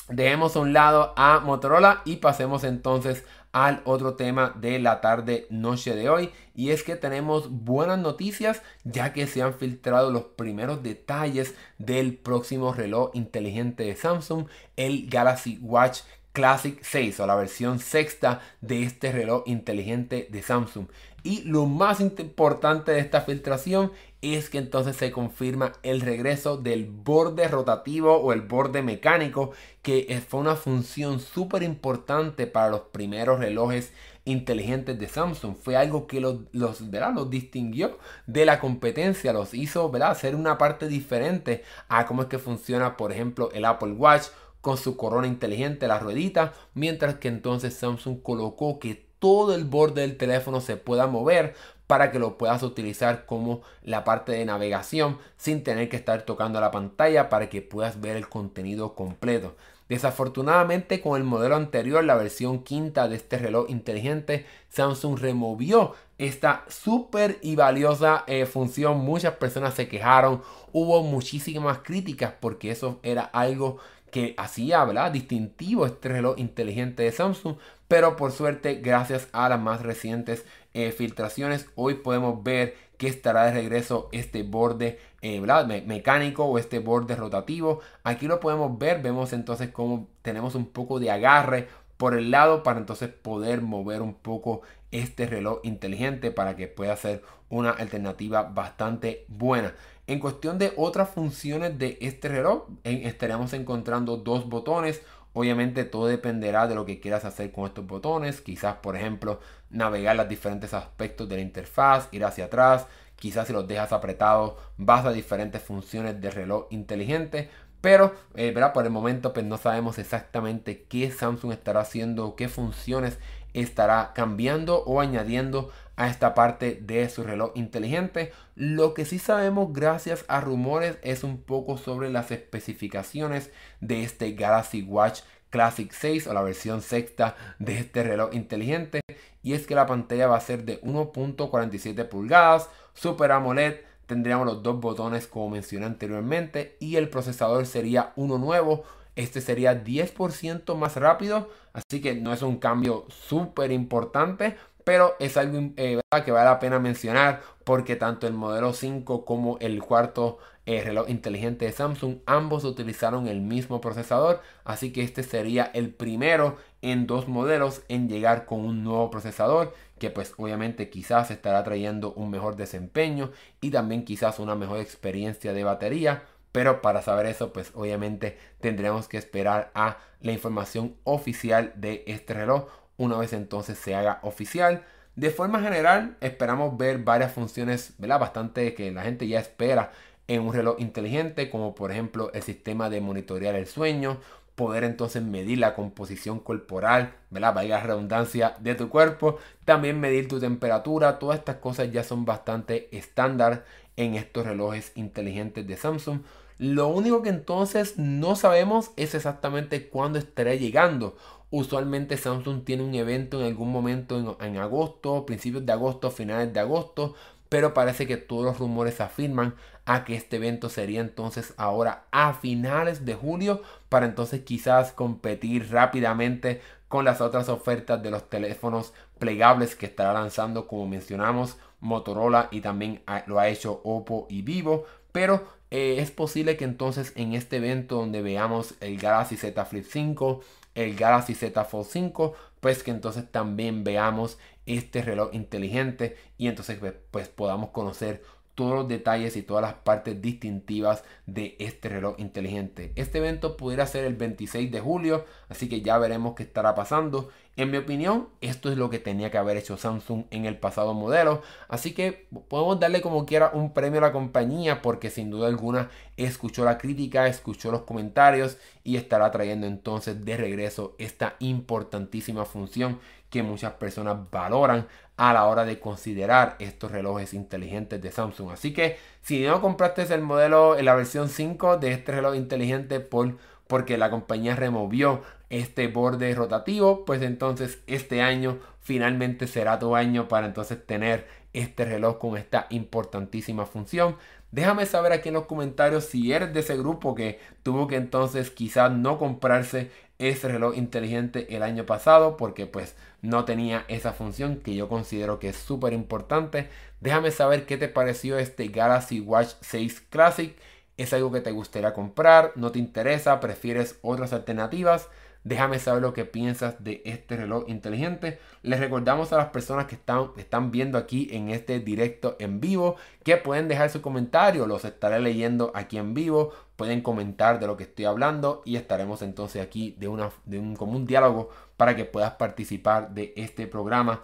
[0.08, 5.48] dejemos a un lado a Motorola y pasemos entonces al otro tema de la tarde
[5.50, 10.24] noche de hoy y es que tenemos buenas noticias ya que se han filtrado los
[10.24, 16.02] primeros detalles del próximo reloj inteligente de Samsung el Galaxy Watch
[16.34, 20.88] Classic 6 o la versión sexta de este reloj inteligente de Samsung.
[21.22, 23.92] Y lo más importante de esta filtración
[24.24, 30.24] es que entonces se confirma el regreso del borde rotativo o el borde mecánico, que
[30.26, 33.92] fue una función súper importante para los primeros relojes
[34.26, 35.56] inteligentes de Samsung.
[35.56, 40.12] Fue algo que los, los, los distinguió de la competencia, los hizo ¿verdad?
[40.12, 44.28] hacer una parte diferente a cómo es que funciona, por ejemplo, el Apple Watch
[44.62, 50.02] con su corona inteligente, la ruedita, mientras que entonces Samsung colocó que todo el borde
[50.02, 51.56] del teléfono se pueda mover
[51.94, 56.60] para que lo puedas utilizar como la parte de navegación sin tener que estar tocando
[56.60, 59.56] la pantalla para que puedas ver el contenido completo.
[59.90, 66.66] Desafortunadamente con el modelo anterior, la versión quinta de este reloj inteligente, Samsung removió esta
[66.68, 68.98] súper y valiosa eh, función.
[68.98, 73.78] Muchas personas se quejaron, hubo muchísimas críticas porque eso era algo
[74.14, 75.12] que hacía, ¿verdad?
[75.12, 80.46] Distintivo este reloj inteligente de Samsung, pero por suerte, gracias a las más recientes
[80.76, 85.42] eh, filtraciones, hoy podemos ver que estará de regreso este borde eh,
[85.86, 87.82] mecánico o este borde rotativo.
[88.04, 92.62] Aquí lo podemos ver, vemos entonces cómo tenemos un poco de agarre por el lado
[92.62, 98.44] para entonces poder mover un poco este reloj inteligente para que pueda ser una alternativa
[98.44, 99.74] bastante buena.
[100.06, 105.02] En cuestión de otras funciones de este reloj, estaremos encontrando dos botones.
[105.32, 108.42] Obviamente todo dependerá de lo que quieras hacer con estos botones.
[108.42, 109.40] Quizás, por ejemplo,
[109.70, 112.86] navegar los diferentes aspectos de la interfaz, ir hacia atrás.
[113.16, 117.50] Quizás si los dejas apretados vas a diferentes funciones de reloj inteligente.
[117.80, 123.20] Pero eh, por el momento pues, no sabemos exactamente qué Samsung estará haciendo, qué funciones
[123.54, 128.32] estará cambiando o añadiendo a esta parte de su reloj inteligente.
[128.56, 133.52] Lo que sí sabemos gracias a rumores es un poco sobre las especificaciones
[133.82, 139.02] de este Galaxy Watch Classic 6 o la versión sexta de este reloj inteligente.
[139.44, 143.76] Y es que la pantalla va a ser de 1.47 pulgadas, Super AMOLED.
[144.08, 148.84] Tendríamos los dos botones como mencioné anteriormente y el procesador sería uno nuevo
[149.16, 155.38] este sería 10% más rápido, así que no es un cambio súper importante, pero es
[155.38, 160.38] algo eh, que vale la pena mencionar porque tanto el modelo 5 como el cuarto
[160.66, 165.94] eh, reloj inteligente de Samsung ambos utilizaron el mismo procesador así que este sería el
[165.94, 171.64] primero en dos modelos en llegar con un nuevo procesador que pues obviamente quizás estará
[171.64, 177.26] trayendo un mejor desempeño y también quizás una mejor experiencia de batería pero para saber
[177.26, 182.68] eso, pues obviamente tendremos que esperar a la información oficial de este reloj.
[182.98, 184.84] Una vez entonces se haga oficial,
[185.16, 188.20] de forma general, esperamos ver varias funciones, ¿verdad?
[188.20, 189.92] Bastante que la gente ya espera
[190.28, 194.20] en un reloj inteligente, como por ejemplo el sistema de monitorear el sueño,
[194.56, 197.54] poder entonces medir la composición corporal, ¿verdad?
[197.54, 202.26] Vaya la redundancia de tu cuerpo, también medir tu temperatura, todas estas cosas ya son
[202.26, 203.66] bastante estándar
[203.98, 206.22] en estos relojes inteligentes de Samsung.
[206.60, 211.18] Lo único que entonces no sabemos es exactamente cuándo estará llegando.
[211.56, 216.60] Usualmente Samsung tiene un evento en algún momento en, agosto, principios de agosto, finales de
[216.60, 217.14] agosto,
[217.48, 219.54] pero parece que todos los rumores afirman
[219.86, 225.70] a que este evento sería entonces ahora a finales de julio para entonces quizás competir
[225.72, 232.48] rápidamente con las otras ofertas de los teléfonos plegables que estará lanzando como mencionamos Motorola
[232.50, 234.86] y también lo ha hecho Oppo y Vivo.
[235.12, 239.86] Pero eh, es posible que entonces en este evento donde veamos el Galaxy Z Flip
[239.88, 240.42] 5
[240.76, 242.34] el Galaxy Z Fold 5
[242.64, 246.80] pues que entonces también veamos este reloj inteligente y entonces
[247.12, 248.24] pues, podamos conocer
[248.56, 252.94] todos los detalles y todas las partes distintivas de este reloj inteligente.
[252.96, 257.30] Este evento pudiera ser el 26 de julio, así que ya veremos qué estará pasando.
[257.56, 260.96] En mi opinión, esto es lo que tenía que haber hecho Samsung en el pasado
[260.96, 265.50] modelo, así que podemos darle como quiera un premio a la compañía porque sin duda
[265.50, 272.44] alguna escuchó la crítica, escuchó los comentarios y estará trayendo entonces de regreso esta importantísima
[272.46, 274.88] función que muchas personas valoran
[275.18, 278.52] a la hora de considerar estos relojes inteligentes de Samsung.
[278.52, 283.00] Así que si no compraste el modelo en la versión 5 de este reloj inteligente
[283.00, 283.36] por,
[283.74, 290.28] porque la compañía removió este borde rotativo, pues entonces este año finalmente será tu año
[290.28, 294.16] para entonces tener este reloj con esta importantísima función.
[294.52, 298.52] Déjame saber aquí en los comentarios si eres de ese grupo que tuvo que entonces
[298.52, 304.58] quizás no comprarse ese reloj inteligente el año pasado porque pues no tenía esa función
[304.58, 306.70] que yo considero que es súper importante.
[307.02, 310.56] Déjame saber qué te pareció este Galaxy Watch 6 Classic.
[310.98, 312.52] ¿Es algo que te gustaría comprar?
[312.56, 313.40] ¿No te interesa?
[313.40, 315.10] ¿Prefieres otras alternativas?
[315.44, 318.40] Déjame saber lo que piensas de este reloj inteligente.
[318.62, 322.96] Les recordamos a las personas que están, están viendo aquí en este directo en vivo
[323.24, 324.68] que pueden dejar su comentario.
[324.68, 326.54] Los estaré leyendo aquí en vivo.
[326.78, 330.76] Pueden comentar de lo que estoy hablando y estaremos entonces aquí de, una, de un
[330.76, 334.22] común diálogo para que puedas participar de este programa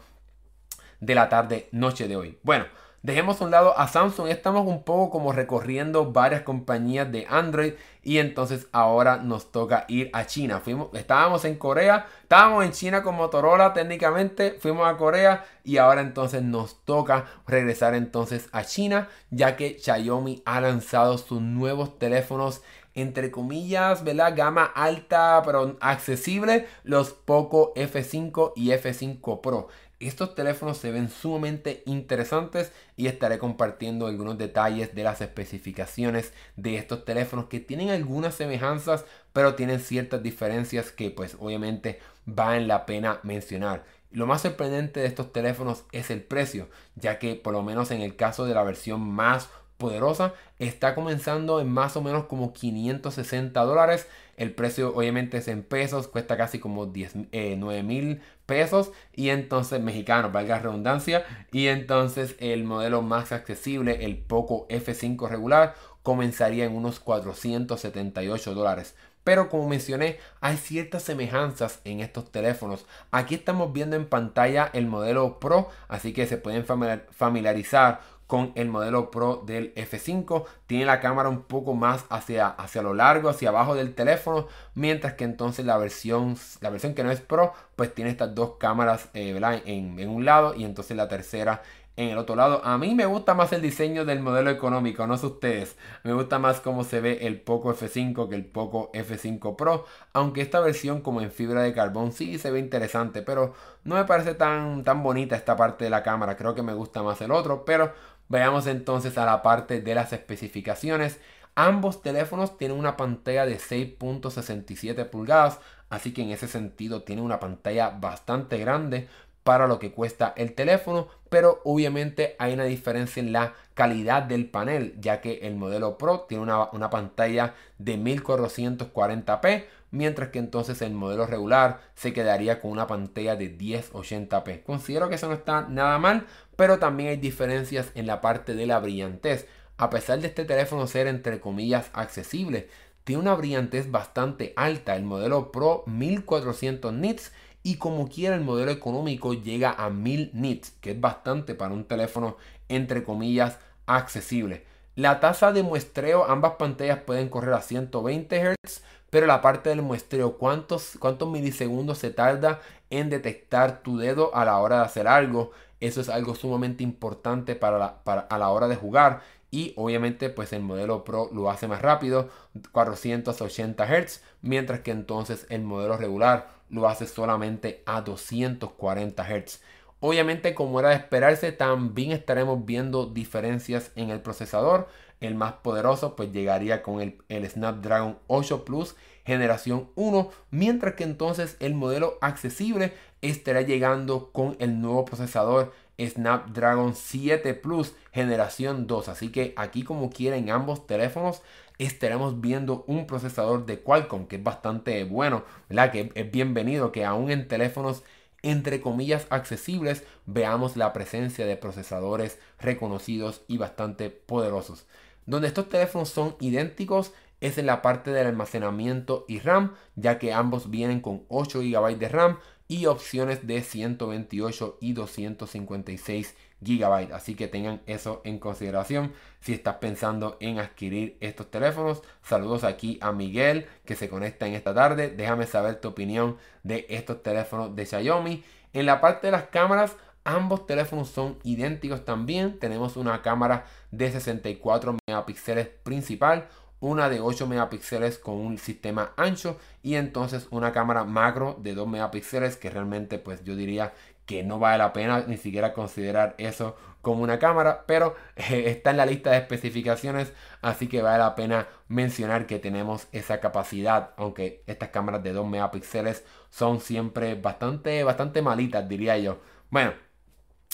[1.01, 2.37] de la tarde noche de hoy.
[2.43, 2.65] Bueno.
[3.01, 4.27] Dejemos a un lado a Samsung.
[4.27, 7.73] Estamos un poco como recorriendo varias compañías de Android.
[8.03, 10.59] Y entonces ahora nos toca ir a China.
[10.59, 12.07] Fuimos, estábamos en Corea.
[12.23, 14.57] Estábamos en China con Motorola técnicamente.
[14.59, 15.45] Fuimos a Corea.
[15.63, 19.07] Y ahora entonces nos toca regresar entonces a China.
[19.29, 22.61] Ya que Xiaomi ha lanzado sus nuevos teléfonos
[22.95, 24.33] entre comillas, ¿verdad?
[24.35, 29.67] Gama alta pero accesible, los Poco F5 y F5 Pro.
[29.99, 36.77] Estos teléfonos se ven sumamente interesantes y estaré compartiendo algunos detalles de las especificaciones de
[36.77, 42.85] estos teléfonos que tienen algunas semejanzas pero tienen ciertas diferencias que pues obviamente valen la
[42.85, 43.83] pena mencionar.
[44.11, 48.01] Lo más sorprendente de estos teléfonos es el precio, ya que por lo menos en
[48.01, 53.59] el caso de la versión más poderosa está comenzando en más o menos como 560
[53.61, 54.07] dólares.
[54.37, 57.13] El precio obviamente es en pesos, cuesta casi como 10,
[57.57, 61.25] 9 mil pesos y entonces mexicanos, valga la redundancia.
[61.51, 68.95] Y entonces el modelo más accesible, el Poco F5 regular, comenzaría en unos 478 dólares.
[69.23, 72.85] Pero como mencioné, hay ciertas semejanzas en estos teléfonos.
[73.11, 76.65] Aquí estamos viendo en pantalla el modelo Pro, así que se pueden
[77.11, 80.45] familiarizar con el modelo Pro del F5.
[80.67, 84.45] Tiene la cámara un poco más hacia, hacia lo largo, hacia abajo del teléfono.
[84.75, 88.57] Mientras que entonces la versión, la versión que no es Pro, pues tiene estas dos
[88.59, 91.63] cámaras eh, en, un lado y entonces la tercera
[91.97, 92.61] en el otro lado.
[92.63, 95.75] A mí me gusta más el diseño del modelo económico, no sé ustedes.
[96.03, 99.85] Me gusta más cómo se ve el Poco F5 que el Poco F5 Pro.
[100.13, 104.05] Aunque esta versión como en fibra de carbón sí se ve interesante, pero no me
[104.05, 106.37] parece tan, tan bonita esta parte de la cámara.
[106.37, 107.91] Creo que me gusta más el otro, pero
[108.29, 111.19] Veamos entonces a la parte de las especificaciones.
[111.55, 115.59] Ambos teléfonos tienen una pantalla de 6.67 pulgadas,
[115.89, 119.07] así que en ese sentido tiene una pantalla bastante grande
[119.43, 124.47] para lo que cuesta el teléfono, pero obviamente hay una diferencia en la calidad del
[124.47, 130.81] panel, ya que el modelo Pro tiene una, una pantalla de 1440p, mientras que entonces
[130.81, 134.63] el modelo regular se quedaría con una pantalla de 1080p.
[134.63, 136.25] Considero que eso no está nada mal,
[136.55, 139.47] pero también hay diferencias en la parte de la brillantez.
[139.77, 142.67] A pesar de este teléfono ser entre comillas accesible,
[143.03, 144.95] tiene una brillantez bastante alta.
[144.95, 147.31] El modelo Pro 1400 nits
[147.63, 151.85] y como quiera el modelo económico llega a 1000 nits, que es bastante para un
[151.85, 152.37] teléfono
[152.67, 154.65] entre comillas accesible.
[154.95, 159.81] La tasa de muestreo, ambas pantallas pueden correr a 120 Hz, pero la parte del
[159.81, 165.07] muestreo, ¿cuántos, cuántos milisegundos se tarda en detectar tu dedo a la hora de hacer
[165.07, 165.51] algo?
[165.79, 170.53] Eso es algo sumamente importante para, para a la hora de jugar y obviamente pues
[170.53, 172.29] el modelo Pro lo hace más rápido,
[172.71, 179.61] 480 Hz, mientras que entonces el modelo regular lo hace solamente a 240 Hz.
[180.01, 184.87] Obviamente como era de esperarse también estaremos viendo diferencias en el procesador.
[185.21, 188.95] El más poderoso pues llegaría con el, el Snapdragon 8 Plus
[189.25, 196.95] generación 1, mientras que entonces el modelo accesible estará llegando con el nuevo procesador Snapdragon
[196.95, 199.09] 7 Plus generación 2.
[199.09, 201.41] Así que aquí como quieren ambos teléfonos
[201.77, 205.91] estaremos viendo un procesador de Qualcomm que es bastante bueno, ¿verdad?
[205.91, 208.03] Que es bienvenido que aún en teléfonos
[208.41, 214.85] entre comillas accesibles veamos la presencia de procesadores reconocidos y bastante poderosos.
[215.29, 220.33] Donde estos teléfonos son idénticos es en la parte del almacenamiento y RAM, ya que
[220.33, 227.13] ambos vienen con 8 GB de RAM y opciones de 128 y 256 GB.
[227.13, 232.01] Así que tengan eso en consideración si estás pensando en adquirir estos teléfonos.
[232.23, 235.09] Saludos aquí a Miguel que se conecta en esta tarde.
[235.09, 238.43] Déjame saber tu opinión de estos teléfonos de Xiaomi.
[238.73, 242.57] En la parte de las cámaras, ambos teléfonos son idénticos también.
[242.57, 246.47] Tenemos una cámara de 64 megapíxeles principal,
[246.79, 251.87] una de 8 megapíxeles con un sistema ancho y entonces una cámara macro de 2
[251.87, 253.93] megapíxeles que realmente pues yo diría
[254.25, 258.91] que no vale la pena ni siquiera considerar eso como una cámara, pero eh, está
[258.91, 264.11] en la lista de especificaciones, así que vale la pena mencionar que tenemos esa capacidad,
[264.17, 269.39] aunque estas cámaras de 2 megapíxeles son siempre bastante, bastante malitas, diría yo.
[269.71, 269.93] Bueno,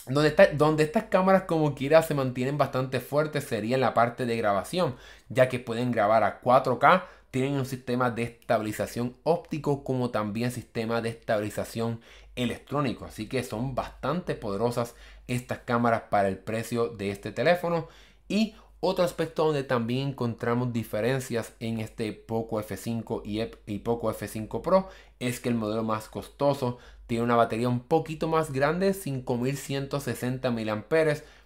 [0.08, 4.96] donde, estas cámaras como quiera se mantienen bastante fuertes sería en la parte de grabación,
[5.30, 11.02] ya que pueden grabar a 4K, tienen un sistema de estabilización óptico como también sistema
[11.02, 12.02] de estabilización
[12.36, 14.96] electrónico, así que son bastante poderosas
[15.28, 17.88] estas cámaras para el precio de este teléfono.
[18.28, 18.56] Y
[18.88, 23.22] otro aspecto donde también encontramos diferencias en este Poco F5
[23.66, 24.90] y, Poco F5 Pro
[25.20, 26.78] es que el modelo más costoso
[27.08, 30.84] tiene una batería un poquito más grande, 5160 mAh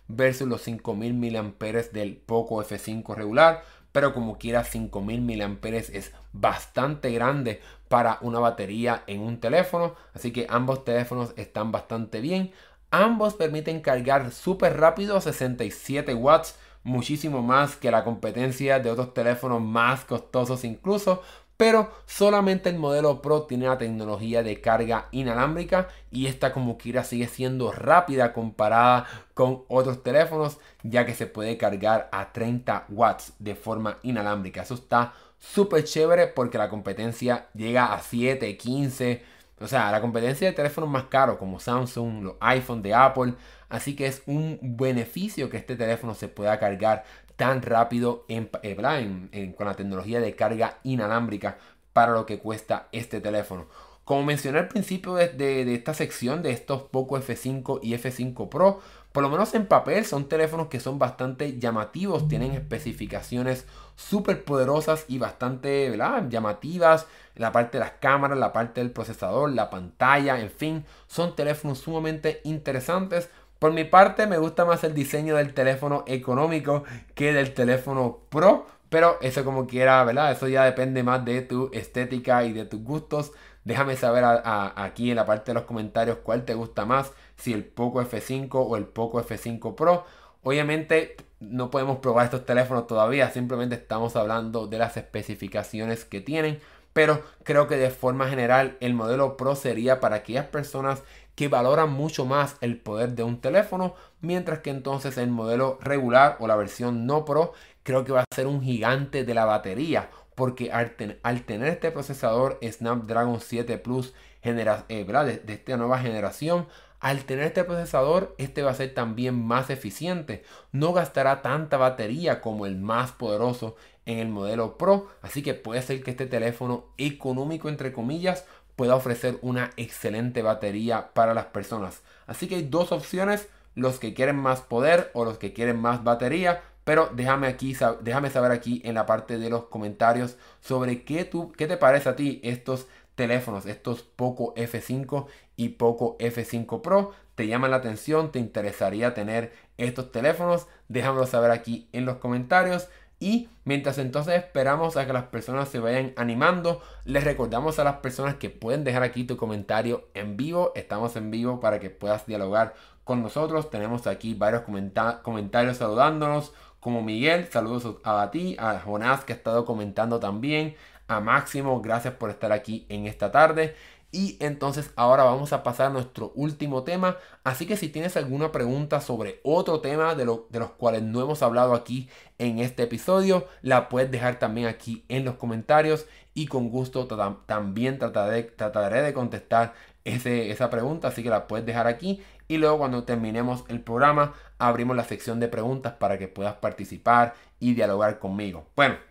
[0.08, 3.64] versus los 5000 mAh del Poco F5 regular.
[3.92, 9.96] Pero como quiera 5000 mAh es bastante grande para una batería en un teléfono.
[10.14, 12.52] Así que ambos teléfonos están bastante bien.
[12.92, 19.14] Ambos permiten cargar súper rápido a 67 watts muchísimo más que la competencia de otros
[19.14, 21.22] teléfonos más costosos incluso,
[21.60, 27.04] pero solamente el modelo Pro tiene la tecnología de carga inalámbrica y esta como quiera
[27.04, 33.34] sigue siendo rápida comparada con otros teléfonos ya que se puede cargar a 30 watts
[33.40, 34.62] de forma inalámbrica.
[34.62, 39.22] Eso está súper chévere porque la competencia llega a 7, 15,
[39.60, 43.34] o sea, la competencia de teléfonos más caros como Samsung, los iPhone de Apple.
[43.68, 47.04] Así que es un beneficio que este teléfono se pueda cargar
[47.40, 51.58] tan rápido en, eh, con la tecnología de carga inalámbrica
[51.94, 53.68] para lo que cuesta este teléfono.
[54.04, 58.82] Como mencioné al principio de, esta sección de estos Poco F5 y F5 Pro,
[59.14, 63.66] por lo menos en papel son teléfonos que son bastante llamativos, tienen especificaciones
[63.96, 65.96] súper poderosas y bastante
[66.30, 67.08] llamativas.
[67.36, 71.78] La parte de las cámaras, la parte del procesador, la pantalla, en fin, son teléfonos
[71.78, 73.30] sumamente interesantes.
[73.60, 78.66] Por mi parte me gusta más el diseño del teléfono económico que del teléfono Pro.
[78.90, 80.32] Pero eso como quiera, ¿verdad?
[80.32, 83.34] Eso ya depende más de tu estética y de tus gustos.
[83.64, 87.66] Déjame saber aquí en la parte de los comentarios cuál te gusta más, si el
[87.66, 90.06] Poco F5 o el Poco F5 Pro.
[90.42, 96.60] Obviamente no podemos probar estos teléfonos todavía, simplemente estamos hablando de las especificaciones que tienen.
[96.92, 101.04] Pero creo que de forma general el modelo Pro sería para aquellas personas
[101.40, 106.36] que valoran mucho más el poder de un teléfono, mientras que entonces el modelo regular
[106.42, 110.10] o la versión no Pro creo que va a ser un gigante de la batería,
[110.36, 110.98] porque al,
[111.46, 114.14] tener este procesador Snapdragon 7 Plus
[114.44, 116.68] eh, de, de esta nueva generación,
[117.00, 120.44] al tener este procesador, este va a ser también más eficiente.
[120.74, 125.08] No gastará tanta batería como el más poderoso en el modelo Pro.
[125.22, 128.46] Así que puede ser que este teléfono económico, entre comillas,
[128.80, 132.02] pueda ofrecer una excelente batería para las personas.
[132.28, 136.06] Así que hay dos opciones, los que quieren más poder o los que quieren más
[136.06, 136.62] batería.
[136.86, 141.52] Pero déjame aquí, déjame saber aquí en la parte de los comentarios sobre qué, tú,
[141.52, 145.26] qué te parece a ti estos teléfonos, estos Poco F5
[145.58, 151.52] y Poco F5 Pro, te llaman la atención, te interesaría tener estos teléfonos, déjamelo saber
[151.52, 152.88] aquí en los comentarios.
[153.20, 157.98] Y mientras entonces esperamos a que las personas se vayan animando, les recordamos a las
[157.98, 160.72] personas que pueden dejar aquí tu comentario en vivo.
[160.76, 163.70] Estamos en vivo para que puedas dialogar con nosotros.
[163.70, 169.66] Tenemos aquí varios comentarios saludándonos, como Miguel, saludos a ti, a Jonás que ha estado
[169.66, 170.76] comentando también,
[171.10, 173.76] a Máximo, gracias por estar aquí en esta tarde.
[174.12, 177.18] Y entonces ahora vamos a pasar a nuestro último tema.
[177.44, 181.44] Así que si tienes alguna pregunta sobre otro tema de, de, los cuales no hemos
[181.44, 186.08] hablado aquí en este episodio, la puedes dejar también aquí en los comentarios.
[186.34, 187.08] Y con gusto
[187.46, 189.74] también trataré, trataré de contestar
[190.06, 191.10] ese, esa pregunta.
[191.10, 192.24] Así que la puedes dejar aquí.
[192.48, 197.36] Y luego cuando terminemos el programa abrimos la sección de preguntas para que puedas participar
[197.60, 198.66] y dialogar conmigo.
[198.76, 199.09] Bueno.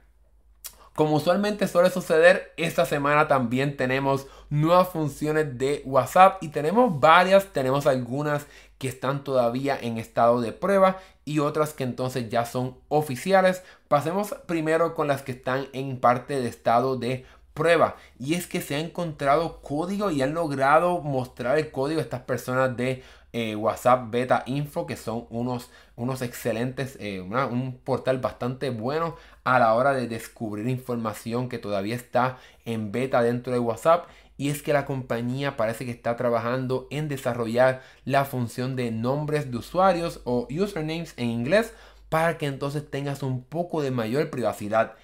[0.99, 7.53] Como usualmente suele suceder, esta semana también tenemos nuevas funciones de WhatsApp y tenemos varias,
[7.53, 12.79] tenemos algunas que están todavía en estado de prueba y otras que entonces ya son
[12.89, 13.63] oficiales.
[13.87, 17.25] Pasemos primero con las que están en parte de estado de
[17.55, 22.03] prueba y es que se ha encontrado código y han logrado mostrar el código a
[22.03, 28.19] estas personas de eh, WhatsApp Beta Info, que son unos, unos excelentes, eh, un portal
[28.19, 29.17] bastante bueno
[29.55, 34.07] a la hora de descubrir información que todavía está en beta dentro de WhatsApp.
[34.37, 39.51] Y es que la compañía parece que está trabajando en desarrollar la función de nombres
[39.51, 41.73] de usuarios o usernames en inglés
[42.09, 44.95] para que entonces tengas un poco de mayor privacidad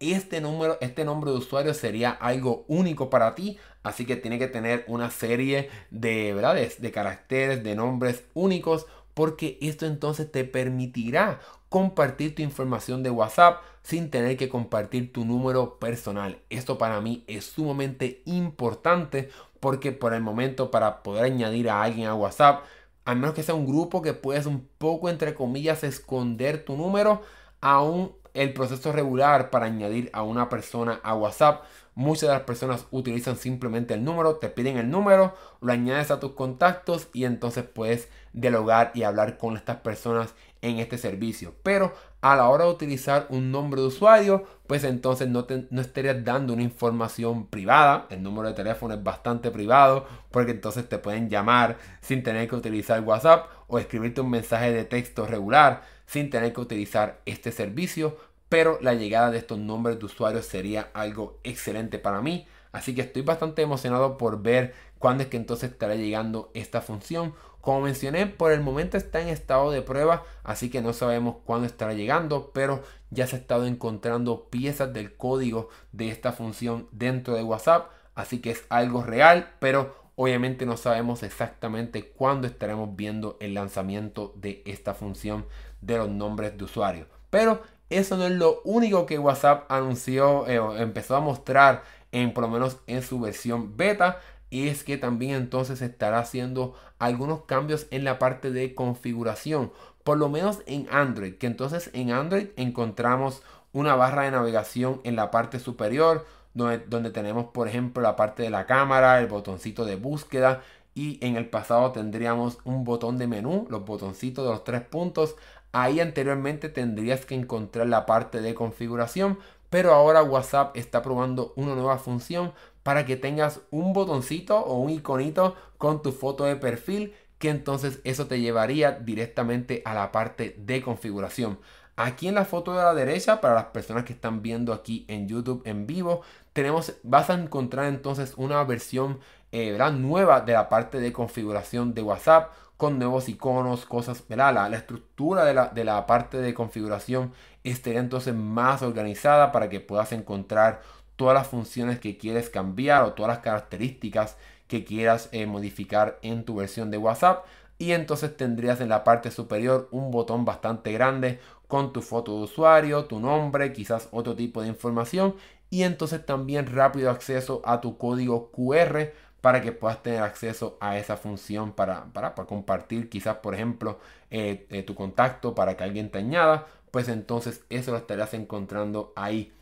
[0.00, 4.48] este número, este nombre de usuario sería algo único para ti, así que tiene que
[4.48, 6.56] tener una serie de, ¿verdad?
[6.56, 13.62] de, caracteres, de nombres únicos, porque esto entonces te permitirá compartir tu información de WhatsApp
[13.84, 16.38] sin tener que compartir tu número personal.
[16.50, 19.28] Esto para mí es sumamente importante
[19.60, 22.64] porque por el momento para poder añadir a alguien a WhatsApp,
[23.04, 27.22] a menos que sea un grupo que puedes un poco entre comillas esconder tu número,
[27.60, 31.64] aún el proceso regular para añadir a una persona a WhatsApp.
[31.94, 36.18] Muchas de las personas utilizan simplemente el número, te piden el número, lo añades a
[36.18, 41.54] tus contactos y entonces puedes dialogar y hablar con estas personas en este servicio.
[41.62, 41.94] Pero
[42.24, 45.46] a la hora de utilizar un nombre de usuario, pues entonces no,
[45.78, 48.06] estarías dando una información privada.
[48.08, 52.56] El número de teléfono es bastante privado porque entonces te pueden llamar sin tener que
[52.56, 58.16] utilizar WhatsApp o escribirte un mensaje de texto regular sin tener que utilizar este servicio.
[58.48, 62.46] Pero la llegada de estos nombres de usuarios sería algo excelente para mí.
[62.72, 67.34] Así que estoy bastante emocionado por ver cuándo es que entonces estará llegando esta función.
[67.64, 71.66] Como mencioné, por el momento está en estado de prueba, así que no sabemos cuándo
[71.66, 77.34] estará llegando, pero ya se ha estado encontrando piezas del código de esta función dentro
[77.34, 83.36] de WhatsApp, así que es algo real, pero Obviamente no sabemos exactamente cuándo estaremos viendo
[83.40, 85.44] el lanzamiento de esta función
[85.80, 87.06] de los nombres de usuario.
[87.30, 92.44] Pero eso no es lo único que WhatsApp anunció eh, empezó a mostrar en por
[92.44, 94.20] lo menos en su versión beta.
[94.54, 99.72] Es que también entonces estará haciendo algunos cambios en la parte de configuración.
[100.04, 101.34] Por lo menos en Android.
[101.34, 103.42] Que entonces en Android encontramos
[103.72, 106.26] una barra de navegación en la parte superior.
[106.54, 110.62] Donde, donde tenemos por ejemplo la parte de la cámara, el botoncito de búsqueda
[110.94, 115.34] y en el pasado tendríamos un botón de menú, los botoncitos de los tres puntos.
[115.72, 119.38] Ahí anteriormente tendrías que encontrar la parte de configuración,
[119.70, 122.52] pero ahora WhatsApp está probando una nueva función
[122.84, 128.00] para que tengas un botoncito o un iconito con tu foto de perfil que entonces
[128.04, 131.58] eso te llevaría directamente a la parte de configuración.
[131.96, 135.28] Aquí en la foto de la derecha, para las personas que están viendo aquí en
[135.28, 136.22] YouTube en vivo,
[136.52, 139.20] tenemos, vas a encontrar entonces una versión
[139.52, 144.76] eh, nueva de la parte de configuración de WhatsApp con nuevos iconos, cosas, La, la
[144.76, 147.32] estructura de la, de la parte de configuración
[147.62, 150.82] estaría entonces más organizada para que puedas encontrar
[151.16, 154.36] todas las funciones que quieres cambiar o todas las características
[154.68, 157.44] que quieras eh, modificar en tu versión de WhatsApp.
[157.78, 162.44] Y entonces tendrías en la parte superior un botón bastante grande con tu foto de
[162.44, 165.34] usuario, tu nombre, quizás otro tipo de información.
[165.70, 170.96] Y entonces también rápido acceso a tu código QR para que puedas tener acceso a
[170.96, 173.98] esa función para, para, compartir quizás por ejemplo
[174.30, 179.12] eh, eh, tu contacto para que alguien te añada pues entonces eso lo estarás encontrando
[179.16, 179.52] ahí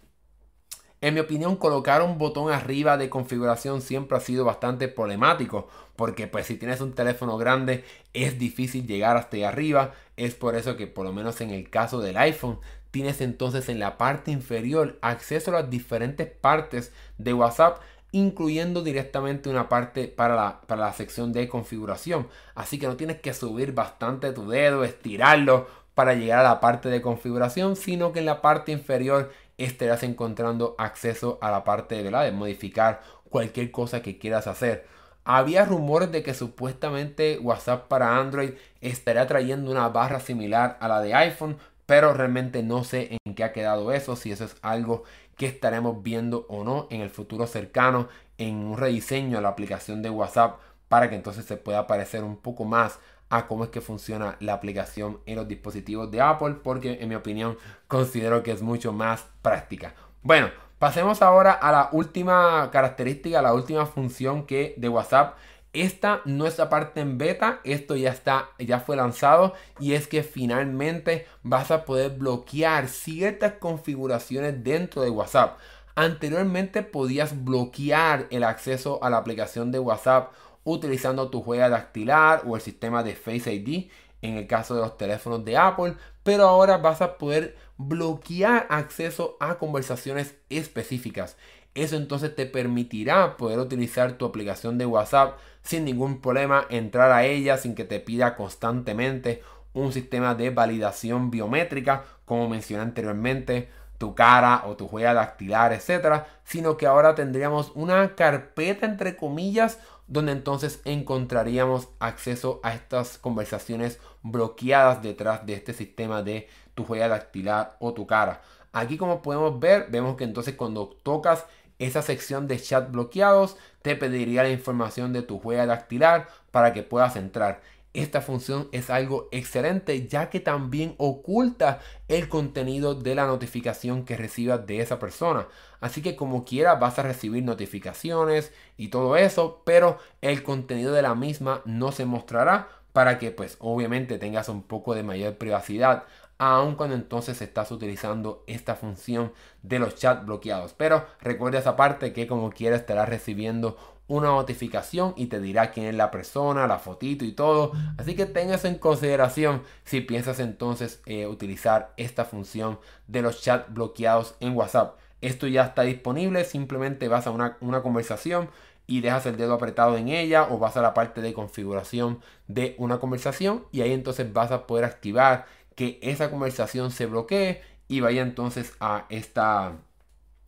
[1.03, 6.28] en mi opinión, colocar un botón arriba de configuración siempre ha sido bastante problemático, porque
[6.28, 7.84] pues si tienes un teléfono grande
[8.14, 9.94] es difícil llegar hasta ahí arriba.
[10.16, 12.61] Es por eso que por lo menos en el caso del iPhone
[12.92, 17.80] tienes entonces en la parte inferior acceso a las diferentes partes de WhatsApp
[18.12, 22.28] incluyendo directamente una parte para la, para la sección de configuración.
[22.55, 26.88] Así que no tienes que subir bastante tu dedo, estirarlo para llegar a la parte
[26.88, 29.32] de configuración, sino que en la parte inferior
[29.64, 34.86] estarás encontrando acceso a la parte de modificar cualquier cosa que quieras hacer.
[35.24, 41.00] Había rumores de que supuestamente WhatsApp para Android estaría trayendo una barra similar a la
[41.00, 45.04] de iPhone, pero realmente no sé en qué ha quedado eso, si eso es algo
[45.36, 48.08] que estaremos viendo o no en el futuro cercano
[48.38, 50.58] en un rediseño a la aplicación de WhatsApp
[50.88, 52.98] para que entonces se pueda parecer un poco más
[53.32, 57.14] a cómo es que funciona la aplicación en los dispositivos de Apple porque en mi
[57.14, 57.56] opinión
[57.88, 59.94] considero que es mucho más práctica.
[60.22, 65.38] Bueno, pasemos ahora a la última característica, la última función que de WhatsApp
[65.72, 70.06] esta no es la parte en beta, esto ya está, ya fue lanzado y es
[70.06, 75.58] que finalmente vas a poder bloquear ciertas configuraciones dentro de WhatsApp.
[75.94, 80.32] Anteriormente podías bloquear el acceso a la aplicación de WhatsApp
[80.64, 83.90] utilizando tu huella dactilar o el sistema de Face ID
[84.22, 89.36] en el caso de los teléfonos de Apple, pero ahora vas a poder bloquear acceso
[89.40, 91.36] a conversaciones específicas.
[91.74, 97.24] Eso entonces te permitirá poder utilizar tu aplicación de WhatsApp sin ningún problema, entrar a
[97.24, 99.42] ella sin que te pida constantemente
[99.72, 103.70] un sistema de validación biométrica, como mencioné anteriormente,
[104.03, 109.78] tu cara o tu huella dactilar, etcétera, sino que ahora tendríamos una carpeta entre comillas
[110.09, 117.07] donde entonces encontraríamos acceso a estas conversaciones bloqueadas detrás de este sistema de tu huella
[117.07, 118.40] dactilar o tu cara.
[118.72, 121.46] Aquí como podemos ver, vemos que entonces cuando tocas
[121.78, 126.82] esa sección de chat bloqueados te pediría la información de tu huella dactilar para que
[126.82, 127.61] puedas entrar.
[127.95, 134.16] Esta función es algo excelente ya que también oculta el contenido de la notificación que
[134.16, 135.47] recibas de esa persona.
[135.80, 141.03] Así que como quiera vas a recibir notificaciones y todo eso, pero el contenido de
[141.03, 146.05] la misma no se mostrará para que pues obviamente tengas un poco de mayor privacidad
[146.38, 149.32] aun cuando entonces estás utilizando esta función
[149.62, 150.74] de los chats bloqueados.
[150.74, 153.76] Pero recuerda esa parte que como quiera estarás recibiendo
[154.09, 157.72] una notificación y te dirá quién es la persona, la fotito y todo.
[157.98, 163.72] Así que tengas en consideración si piensas entonces eh, utilizar esta función de los chats
[163.72, 164.98] bloqueados en WhatsApp.
[165.20, 168.50] Esto ya está disponible, simplemente vas a una, una conversación
[168.86, 172.74] y dejas el dedo apretado en ella o vas a la parte de configuración de
[172.78, 178.00] una conversación y ahí entonces vas a poder activar que esa conversación se bloquee y
[178.00, 179.76] vaya entonces a esta,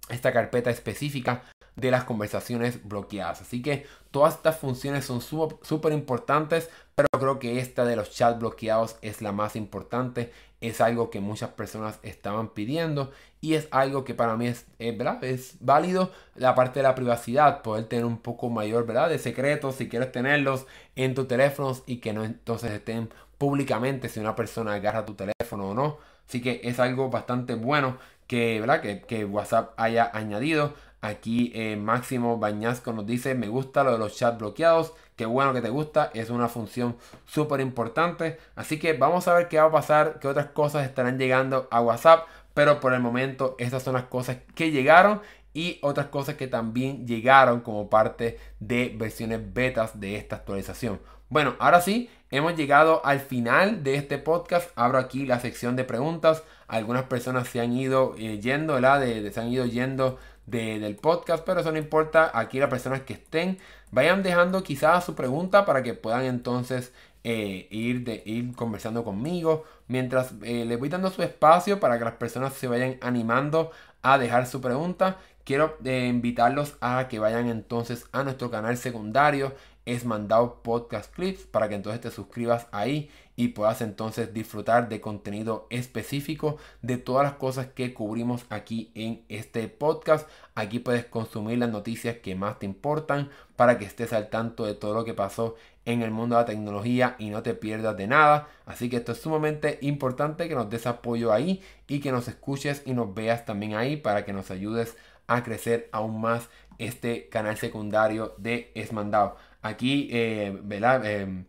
[0.09, 1.43] esta carpeta específica
[1.77, 3.43] de las conversaciones bloqueadas.
[3.43, 8.39] Así que todas estas funciones son súper importantes, pero creo que esta de los chats
[8.39, 10.33] bloqueados es la más importante.
[10.61, 13.11] Es algo que muchas personas estaban pidiendo
[13.41, 17.85] y es algo que para mí es, es válido la parte de la privacidad, poder
[17.85, 19.11] tener un poco mayor ¿verdad?
[19.11, 20.67] de secretos si quieres tenerlos
[20.97, 25.71] en tus teléfonos y que no entonces estén públicamente si una persona agarra tu teléfono
[25.71, 25.99] o no.
[26.27, 28.81] Así que es algo bastante bueno que, ¿verdad?
[28.81, 30.75] que, WhatsApp haya añadido.
[31.05, 34.95] Aquí eh, Máximo Bañasco nos dice, me gusta lo de los chats bloqueados.
[35.17, 36.97] Qué bueno que te gusta, es una función
[37.27, 38.39] súper importante.
[38.57, 41.83] Así que vamos a ver qué va a pasar, qué otras cosas estarán llegando a
[41.83, 42.27] WhatsApp.
[42.55, 45.21] Pero por el momento estas son las cosas que llegaron
[45.53, 51.01] y otras cosas que también llegaron como parte de versiones betas de esta actualización.
[51.29, 54.71] Bueno, ahora sí, hemos llegado al final de este podcast.
[54.75, 56.45] Abro aquí la sección de preguntas.
[56.67, 58.81] Algunas personas se han ido eh, yendo.
[58.81, 62.31] De, se han ido yendo del podcast, pero eso no importa.
[62.35, 63.59] Aquí las personas que estén,
[63.91, 66.93] vayan dejando quizás su pregunta para que puedan entonces
[67.25, 69.65] eh, ir, de, ir conversando conmigo.
[69.89, 73.71] Mientras eh, les voy dando su espacio para que las personas se vayan animando
[74.03, 75.19] a dejar su pregunta.
[75.45, 79.53] Quiero invitarlos a que vayan entonces a nuestro canal secundario
[79.87, 85.01] es mandado podcast clips para que entonces te suscribas ahí y puedas entonces disfrutar de
[85.01, 90.29] contenido específico de todas las cosas que cubrimos aquí en este podcast.
[90.55, 94.75] Aquí puedes consumir las noticias que más te importan para que estés al tanto de
[94.75, 98.07] todo lo que pasó en el mundo de la tecnología y no te pierdas de
[98.07, 98.49] nada.
[98.67, 102.83] Así que esto es sumamente importante que nos des apoyo ahí y que nos escuches
[102.85, 107.57] y nos veas también ahí para que nos ayudes a crecer aún más este canal
[107.57, 109.37] secundario de Esmandado.
[109.63, 111.03] Aquí, eh, ¿verdad?
[111.05, 111.45] Eh,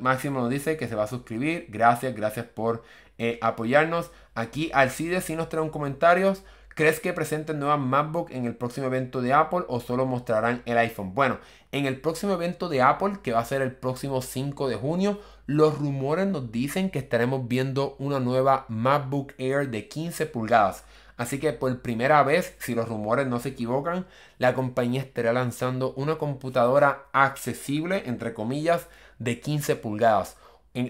[0.00, 1.66] Máximo nos dice que se va a suscribir.
[1.68, 2.82] Gracias, gracias por
[3.18, 4.10] eh, apoyarnos.
[4.34, 6.34] Aquí Alcides sí nos trae un comentario.
[6.74, 10.78] ¿Crees que presenten nueva MacBook en el próximo evento de Apple o solo mostrarán el
[10.78, 11.14] iPhone?
[11.14, 11.38] Bueno,
[11.70, 15.20] en el próximo evento de Apple, que va a ser el próximo 5 de junio,
[15.44, 20.84] los rumores nos dicen que estaremos viendo una nueva MacBook Air de 15 pulgadas.
[21.18, 24.06] Así que por primera vez, si los rumores no se equivocan,
[24.38, 28.88] la compañía estará lanzando una computadora accesible, entre comillas,
[29.22, 30.36] de 15 pulgadas.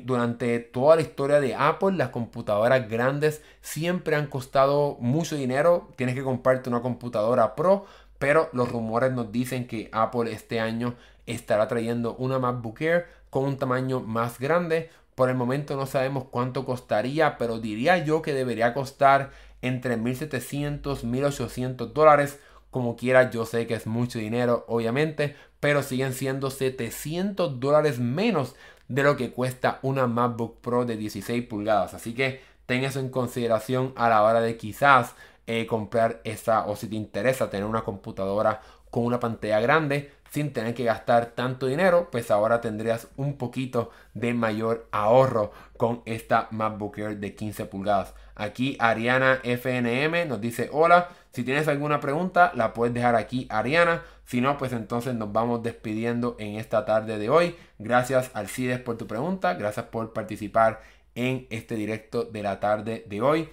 [0.05, 5.89] durante toda la historia de Apple, las computadoras grandes siempre han costado mucho dinero.
[5.97, 7.87] Tienes que comprarte una computadora Pro,
[8.21, 10.95] pero los rumores nos dicen que Apple este año
[11.27, 14.91] estará trayendo una MacBook Air con un tamaño más grande.
[15.17, 19.31] Por el momento no sabemos cuánto costaría, pero diría yo que debería costar
[19.63, 22.39] entre 1700 1800 dólares.
[22.71, 28.57] Como quiera, yo sé que es mucho dinero, obviamente, pero siguen siendo 700 dólares menos
[28.89, 31.95] de lo que cuesta una MacBook Pro de 16 pulgadas.
[31.95, 35.15] Así que ten eso en consideración a la hora de quizás
[35.47, 38.61] eh, comprar esa o si te interesa tener una computadora
[38.91, 43.91] con una pantalla grande sin tener que gastar tanto dinero, pues ahora tendrías un poquito
[44.15, 48.15] de mayor ahorro con esta MacBook Air de 15 pulgadas.
[48.43, 54.03] Aquí Ariana FNM nos dice hola, si tienes alguna pregunta la puedes dejar aquí Ariana,
[54.25, 57.55] si no pues entonces nos vamos despidiendo en esta tarde de hoy.
[57.79, 60.81] Gracias Alcides por tu pregunta, gracias por participar
[61.15, 63.49] en este directo de la tarde de hoy.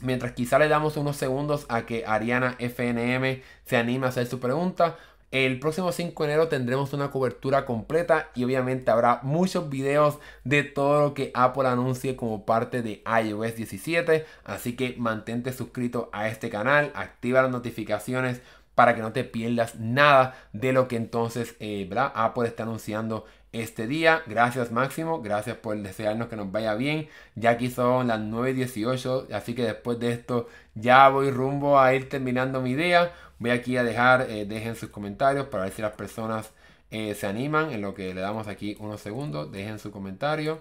[0.00, 4.40] Mientras quizá le damos unos segundos a que Ariana FNM se anime a hacer su
[4.40, 4.96] pregunta,
[5.30, 10.64] el próximo 5 de enero tendremos una cobertura completa y obviamente habrá muchos videos de
[10.64, 14.26] todo lo que Apple anuncie como parte de iOS 17.
[14.44, 18.40] Así que mantente suscrito a este canal, activa las notificaciones
[18.74, 23.86] para que no te pierdas nada de lo que entonces eh, Apple está anunciando este
[23.86, 24.22] día.
[24.26, 27.08] Gracias Máximo, gracias por desearnos que nos vaya bien.
[27.34, 32.08] Ya aquí son las 9.18, así que después de esto ya voy rumbo a ir
[32.08, 33.12] terminando mi día.
[33.40, 36.50] Voy aquí a dejar, eh, dejen sus comentarios para ver si las personas
[36.90, 37.72] eh, se animan.
[37.72, 40.60] En lo que le damos aquí unos segundos, dejen su comentario.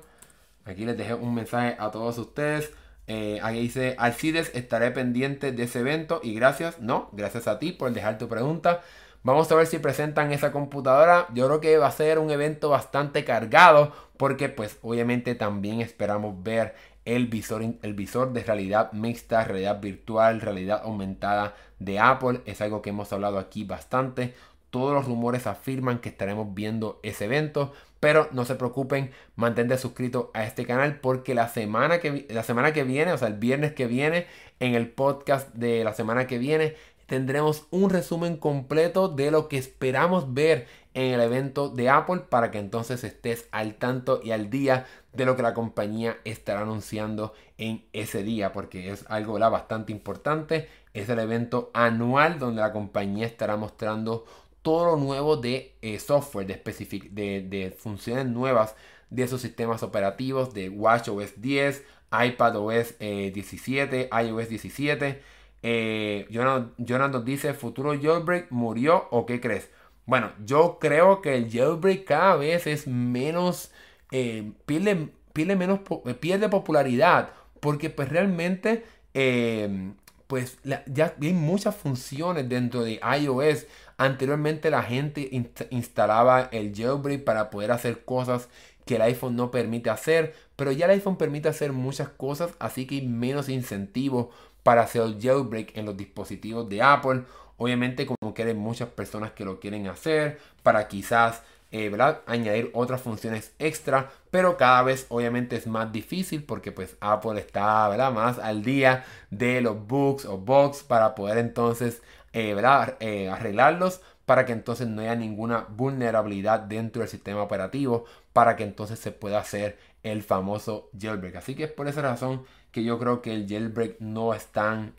[0.66, 2.72] Aquí les dejé un mensaje a todos ustedes.
[3.08, 7.74] Eh, ahí dice, Alcides, estaré pendiente de ese evento y gracias, no, gracias a ti
[7.74, 8.82] por dejar tu pregunta.
[9.24, 11.28] Vamos a ver si presentan esa computadora.
[11.34, 16.42] Yo creo que va a ser un evento bastante cargado porque pues obviamente también esperamos
[16.44, 16.76] ver
[17.06, 22.42] el visor, el visor de realidad mixta, realidad virtual, realidad aumentada de Apple.
[22.46, 24.34] Es algo que hemos hablado aquí bastante.
[24.70, 27.74] Todos los rumores afirman que estaremos viendo ese evento.
[28.00, 32.72] Pero no se preocupen, mantente suscrito a este canal porque la semana, que, la semana
[32.72, 34.26] que viene, o sea, el viernes que viene,
[34.62, 36.76] en el podcast de la semana que viene,
[37.08, 42.52] tendremos un resumen completo de lo que esperamos ver en el evento de Apple para
[42.52, 47.34] que entonces estés al tanto y al día de lo que la compañía estará anunciando
[47.58, 50.70] en ese día porque es algo bastante importante.
[50.94, 54.26] Es el evento anual donde la compañía estará mostrando
[54.62, 58.76] todo lo nuevo de eh, software, de, de, de funciones nuevas
[59.10, 65.22] de esos sistemas operativos de WatchOS 10, iPadOS 17, iOS 17.
[65.62, 69.70] Eh, Jonathan, dice, ¿futuro jailbreak murió o qué crees?
[70.06, 73.72] Bueno, yo creo que el jailbreak cada vez es menos,
[74.12, 75.12] eh, pierde,
[75.56, 79.94] menos, eh, pierde popularidad, porque pues realmente, eh,
[80.28, 83.66] pues ya hay muchas funciones dentro de iOS.
[83.98, 85.30] Anteriormente la gente
[85.72, 88.48] instalaba el jailbreak para poder hacer cosas
[88.86, 92.86] que el iPhone no permite hacer, pero ya el iPhone permite hacer muchas cosas, así
[92.88, 94.32] que hay menos incentivo
[94.64, 97.24] para hacer el jailbreak en los dispositivos de Apple.
[97.58, 101.96] Obviamente como quieren muchas personas que lo quieren hacer para quizás eh,
[102.26, 108.10] añadir otras funciones extra, pero cada vez obviamente es más difícil porque pues Apple está
[108.10, 112.02] más al día de los bugs o bugs para poder entonces
[112.34, 112.60] eh,
[113.02, 118.64] eh, arreglarlos para que entonces no haya ninguna vulnerabilidad dentro del sistema operativo para que
[118.64, 121.36] entonces se pueda hacer el famoso jailbreak.
[121.36, 124.94] Así que es por esa razón que yo creo que el jailbreak no es tan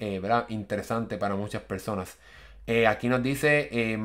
[0.49, 2.17] interesante para muchas personas.
[2.87, 3.97] Aquí nos dice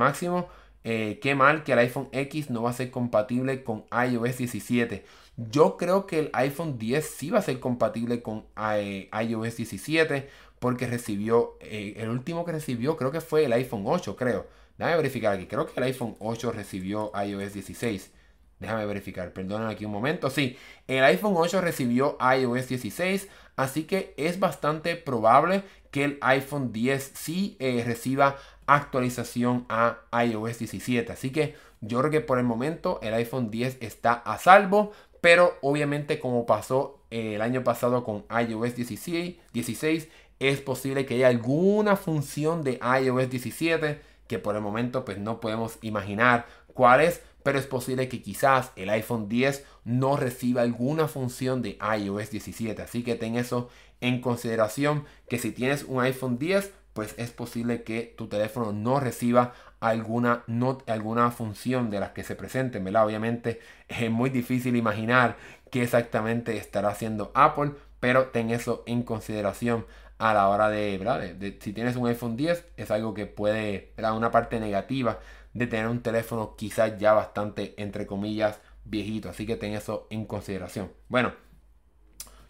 [0.85, 5.03] eh, qué mal que el iPhone X no va a ser compatible con iOS 17.
[5.35, 10.29] Yo creo que el iPhone 10 sí va a ser compatible con iOS 17
[10.59, 14.47] porque recibió, el último que recibió creo que fue el iPhone 8, creo.
[14.77, 18.11] Déjame verificar aquí, creo que el iPhone 8 recibió iOS 16.
[18.59, 20.29] Déjame verificar, perdonen aquí un momento.
[20.29, 20.57] Sí,
[20.87, 23.27] el iPhone 8 recibió iOS 16,
[23.57, 28.37] así que es bastante probable que el iPhone 10 sí eh, reciba
[28.67, 31.11] actualización a iOS 17.
[31.11, 34.91] Así que yo creo que por el momento el iPhone 10 está a salvo,
[35.21, 40.09] pero obviamente como pasó eh, el año pasado con iOS 16, 16,
[40.39, 45.39] es posible que haya alguna función de iOS 17 que por el momento pues no
[45.39, 51.07] podemos imaginar cuál es, pero es posible que quizás el iPhone 10 no reciba alguna
[51.07, 52.81] función de iOS 17.
[52.81, 53.69] Así que ten eso
[54.01, 59.01] en consideración que si tienes un iPhone 10, pues es posible que tu teléfono no
[59.01, 63.05] reciba alguna, no, alguna función de las que se presenten, ¿verdad?
[63.05, 65.35] Obviamente es muy difícil imaginar
[65.69, 69.85] qué exactamente estará haciendo Apple, pero ten eso en consideración
[70.19, 74.15] a la hora de, si tienes un iPhone 10 es algo que puede, ¿verdad?
[74.15, 75.19] Una parte negativa
[75.53, 79.27] de tener un teléfono quizás ya bastante, entre comillas, viejito.
[79.27, 80.93] Así que ten eso en consideración.
[81.09, 81.33] Bueno,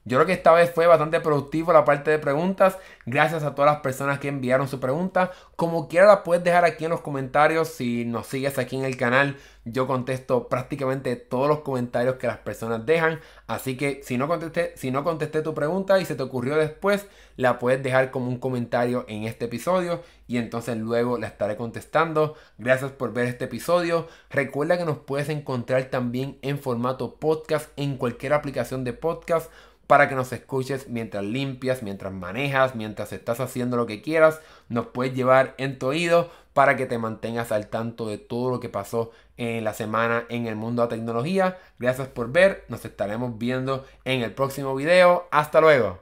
[0.06, 2.78] yo creo que esta vez fue bastante productivo la parte de preguntas.
[3.08, 5.32] Gracias a todas las personas que enviaron su pregunta.
[5.56, 7.70] Como quiera la puedes dejar aquí en los comentarios.
[7.70, 12.38] Si nos sigues aquí en el canal, yo contesto prácticamente todos los comentarios que las
[12.38, 13.20] personas dejan.
[13.47, 17.08] Así que si no contesté, si no contesté tu pregunta y se te ocurrió después,
[17.36, 22.36] la puedes dejar como un comentario en este episodio y entonces luego la estaré contestando.
[22.60, 24.08] Gracias por ver este episodio.
[24.30, 29.51] Recuerda que nos puedes encontrar también en formato podcast en cualquier aplicación de podcast
[29.88, 34.41] para que nos escuches mientras limpias, mientras manejas, mientras estás haciendo lo que quieras.
[34.69, 38.59] Nos puedes llevar en tu oído para que te mantengas al tanto de todo lo
[38.59, 41.57] que pasó en la semana en el mundo de la tecnología.
[41.79, 42.63] Gracias por ver.
[42.69, 45.27] Nos estaremos viendo en el próximo video.
[45.31, 45.99] Hasta luego.